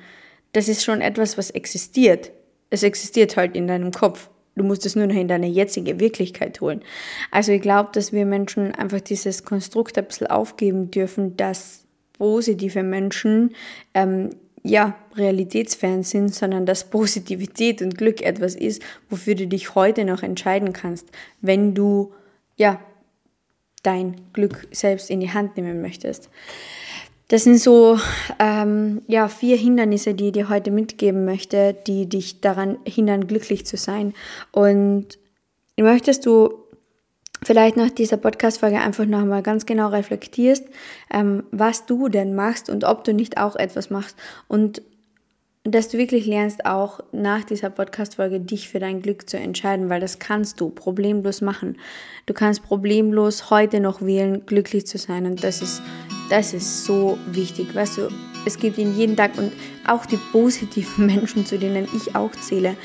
Das 0.53 0.69
ist 0.69 0.85
schon 0.85 1.01
etwas, 1.01 1.39
was 1.39 1.51
existiert. 1.51 2.33
Es 2.71 2.83
existiert 2.83 3.37
halt 3.37 3.57
in 3.57 3.67
deinem 3.67 3.91
Kopf. 3.91 4.31
Du 4.57 4.65
musst 4.65 4.85
es 4.87 4.97
nur 4.97 5.07
noch 5.07 5.15
in 5.15 5.29
deine 5.29 5.47
jetzige 5.47 6.01
Wirklichkeit 6.01 6.61
holen. 6.61 6.83
Also 7.31 7.53
ich 7.53 7.63
glaube, 7.63 7.91
dass 7.93 8.13
wir 8.13 8.27
Menschen 8.27 8.75
einfach 8.75 9.01
dieses 9.01 9.45
Konstrukt 9.45 9.97
ein 9.97 10.05
bisschen 10.05 10.27
aufgeben 10.27 10.91
dürfen, 10.91 11.37
dass 11.37 11.85
positive 12.19 12.83
Menschen 12.83 13.55
ähm, 13.95 14.31
ja, 14.63 14.97
realitätsfern 15.15 16.03
sind, 16.03 16.35
sondern 16.35 16.67
dass 16.67 16.91
Positivität 16.91 17.81
und 17.81 17.97
Glück 17.97 18.21
etwas 18.21 18.55
ist, 18.55 18.83
wofür 19.09 19.35
du 19.35 19.47
dich 19.47 19.75
heute 19.75 20.05
noch 20.05 20.23
entscheiden 20.23 20.73
kannst, 20.73 21.09
wenn 21.41 21.75
du 21.75 22.13
ja 22.57 22.81
dein 23.83 24.17
Glück 24.35 24.69
selbst 24.71 25.11
in 25.11 25.21
die 25.21 25.33
Hand 25.33 25.57
nehmen 25.57 25.81
möchtest. 25.81 26.29
Das 27.31 27.45
sind 27.45 27.59
so 27.59 27.97
ähm, 28.41 29.03
ja, 29.07 29.29
vier 29.29 29.57
Hindernisse, 29.57 30.15
die 30.15 30.27
ich 30.27 30.33
dir 30.33 30.49
heute 30.49 30.73
mitgeben 30.73 31.25
möchte, 31.25 31.77
die 31.87 32.09
dich 32.09 32.41
daran 32.41 32.79
hindern, 32.85 33.29
glücklich 33.29 33.65
zu 33.65 33.77
sein. 33.77 34.15
Und 34.51 35.07
möchtest 35.77 36.27
du 36.27 36.53
vielleicht 37.41 37.77
nach 37.77 37.91
dieser 37.91 38.17
Podcast-Folge 38.17 38.81
einfach 38.81 39.07
nochmal 39.07 39.45
ganz 39.45 39.65
genau 39.65 39.91
reflektierst, 39.91 40.65
ähm, 41.13 41.45
was 41.53 41.87
du 41.87 42.09
denn 42.09 42.35
machst 42.35 42.69
und 42.69 42.83
ob 42.83 43.05
du 43.05 43.15
nicht 43.15 43.39
auch 43.39 43.55
etwas 43.55 43.91
machst 43.91 44.17
und 44.49 44.83
dass 45.63 45.89
du 45.89 45.99
wirklich 45.99 46.27
lernst, 46.27 46.67
auch 46.67 46.99
nach 47.13 47.45
dieser 47.45 47.71
Podcast-Folge 47.71 48.41
dich 48.41 48.69
für 48.69 48.81
dein 48.81 49.03
Glück 49.03 49.31
zu 49.31 49.39
entscheiden, 49.39 49.89
weil 49.89 50.01
das 50.01 50.19
kannst 50.19 50.61
du 50.61 50.69
problemlos 50.71 51.43
machen. 51.43 51.79
Du 52.27 52.35
kannst 52.35 52.65
problemlos 52.65 53.51
heute 53.51 53.79
noch 53.79 54.03
wählen, 54.03 54.45
glücklich 54.47 54.89
zu 54.89 54.99
sein 54.99 55.27
und 55.27 55.45
das 55.45 55.63
ist 55.63 55.81
das 56.31 56.55
ist 56.55 56.85
so 56.85 57.19
wichtig. 57.27 57.75
Weißt 57.75 57.99
du, 57.99 58.09
es 58.47 58.59
gibt 58.59 58.79
in 58.79 58.97
jedem 58.97 59.17
Tag 59.17 59.37
und 59.37 59.53
auch 59.87 60.07
die 60.07 60.19
positiven 60.33 61.07
Menschen, 61.15 61.45
zu 61.45 61.59
denen 61.59 61.87
ich 61.95 62.15
auch 62.15 62.33
zähle. 62.33 62.77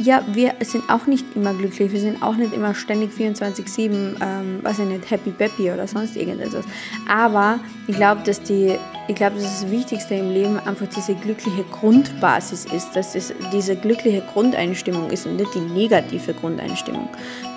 Ja, 0.00 0.22
wir 0.32 0.54
sind 0.60 0.88
auch 0.88 1.06
nicht 1.06 1.24
immer 1.34 1.52
glücklich, 1.54 1.92
wir 1.92 2.00
sind 2.00 2.22
auch 2.22 2.36
nicht 2.36 2.52
immer 2.52 2.74
ständig 2.74 3.10
24-7, 3.12 4.16
ähm, 4.20 4.60
weiß 4.62 4.78
ich 4.80 4.84
nicht, 4.86 5.10
happy 5.10 5.30
peppy 5.30 5.72
oder 5.72 5.88
sonst 5.88 6.16
irgendetwas. 6.16 6.64
Aber 7.08 7.58
ich 7.88 7.96
glaube, 7.96 8.22
dass 8.24 8.40
die 8.42 8.78
ich 9.08 9.14
glaube, 9.14 9.36
dass 9.36 9.62
das 9.62 9.70
Wichtigste 9.70 10.16
im 10.16 10.30
Leben 10.30 10.58
einfach 10.58 10.86
diese 10.86 11.14
glückliche 11.14 11.64
Grundbasis 11.64 12.66
ist, 12.66 12.94
dass 12.94 13.14
es 13.14 13.32
diese 13.50 13.74
glückliche 13.74 14.20
Grundeinstimmung 14.20 15.08
ist 15.08 15.26
und 15.26 15.36
nicht 15.36 15.54
die 15.54 15.60
negative 15.60 16.34
Grundeinstimmung. 16.34 17.08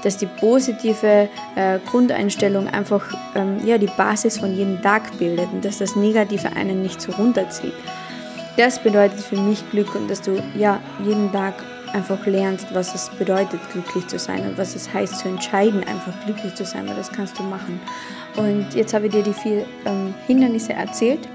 Dass 0.02 0.18
die 0.18 0.28
positive 0.40 1.28
äh, 1.58 1.80
Grundeinstellung 1.90 2.70
einfach 2.70 3.04
ähm, 3.36 3.58
ja, 3.66 3.78
die 3.78 3.90
Basis 3.98 4.38
von 4.38 4.56
jedem 4.56 4.82
Tag 4.82 5.18
bildet 5.20 5.52
und 5.52 5.66
dass 5.66 5.80
das 5.80 5.98
Negative 5.98 6.48
einen 6.56 6.84
nicht 6.84 7.02
so 7.02 7.12
runterzieht. 7.12 7.74
Das 8.56 8.82
bedeutet 8.82 9.20
für 9.20 9.38
mich 9.38 9.70
Glück 9.72 9.94
und 9.94 10.10
dass 10.10 10.22
du 10.22 10.42
ja 10.58 10.80
jeden 11.04 11.34
Tag 11.34 11.56
einfach 11.94 12.26
lernst, 12.26 12.74
was 12.74 12.94
es 12.96 13.10
bedeutet, 13.10 13.60
glücklich 13.72 14.08
zu 14.08 14.20
sein 14.20 14.48
und 14.48 14.58
was 14.58 14.76
es 14.76 14.94
heißt, 14.94 15.20
zu 15.20 15.28
entscheiden, 15.28 15.84
einfach 15.84 16.14
glücklich 16.26 16.56
zu 16.56 16.66
sein, 16.66 16.88
weil 16.88 16.96
das 16.96 17.12
kannst 17.12 17.38
du 17.40 17.44
machen. 17.44 17.80
Und 18.38 18.74
jetzt 18.74 18.94
habe 18.94 19.08
ich 19.08 19.12
dir 19.12 19.24
die 19.24 19.34
vier 19.34 19.66
ähm, 19.86 20.14
Hindernisse 20.28 20.74
erzählt. 20.74 21.28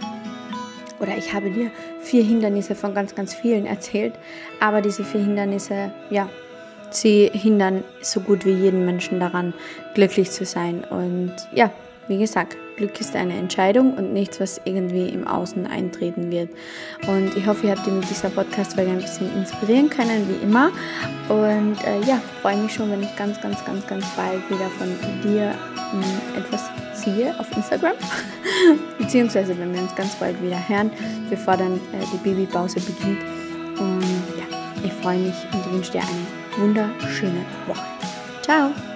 Oder 0.98 1.16
ich 1.16 1.34
habe 1.34 1.50
dir 1.50 1.70
vier 2.00 2.22
Hindernisse 2.22 2.74
von 2.74 2.94
ganz, 2.94 3.14
ganz 3.14 3.34
vielen 3.34 3.66
erzählt. 3.66 4.14
Aber 4.60 4.80
diese 4.80 5.04
vier 5.04 5.20
Hindernisse, 5.20 5.92
ja, 6.10 6.28
sie 6.90 7.30
hindern 7.32 7.84
so 8.00 8.20
gut 8.20 8.46
wie 8.46 8.52
jeden 8.52 8.86
Menschen 8.86 9.20
daran, 9.20 9.52
glücklich 9.94 10.30
zu 10.30 10.44
sein. 10.44 10.84
Und 10.84 11.34
ja, 11.52 11.70
wie 12.08 12.18
gesagt, 12.18 12.56
Glück 12.76 13.00
ist 13.00 13.16
eine 13.16 13.34
Entscheidung 13.34 13.94
und 13.94 14.12
nichts, 14.12 14.40
was 14.40 14.60
irgendwie 14.64 15.08
im 15.08 15.26
Außen 15.26 15.66
eintreten 15.66 16.30
wird. 16.30 16.50
Und 17.06 17.36
ich 17.36 17.46
hoffe, 17.46 17.66
ihr 17.66 17.76
habt 17.76 17.86
mit 17.86 18.08
dieser 18.08 18.28
Podcast-Folge 18.28 18.90
ein 18.90 18.98
bisschen 18.98 19.34
inspirieren 19.34 19.88
können, 19.90 20.28
wie 20.28 20.44
immer. 20.44 20.70
Und 21.28 21.82
äh, 21.84 22.00
ja, 22.06 22.20
freue 22.42 22.56
mich 22.58 22.74
schon, 22.74 22.90
wenn 22.90 23.02
ich 23.02 23.16
ganz, 23.16 23.40
ganz, 23.40 23.64
ganz, 23.64 23.86
ganz 23.86 24.04
bald 24.14 24.48
wieder 24.50 24.68
von 24.70 24.88
dir 25.22 25.52
äh, 25.52 26.38
etwas 26.38 26.64
ziehe 26.94 27.38
auf 27.38 27.50
Instagram. 27.56 27.94
Beziehungsweise, 28.98 29.58
wenn 29.58 29.72
wir 29.72 29.80
uns 29.80 29.94
ganz 29.94 30.14
bald 30.16 30.40
wieder 30.42 30.68
hören, 30.68 30.90
bevor 31.30 31.56
dann 31.56 31.76
äh, 31.76 32.04
die 32.12 32.18
Babypause 32.18 32.80
beginnt. 32.80 33.20
Und 33.78 34.02
ja, 34.38 34.56
ich 34.84 34.92
freue 34.92 35.18
mich 35.18 35.34
und 35.52 35.72
wünsche 35.72 35.92
dir 35.92 36.00
eine 36.00 36.66
wunderschöne 36.66 37.44
Woche. 37.66 37.84
Ciao! 38.42 38.95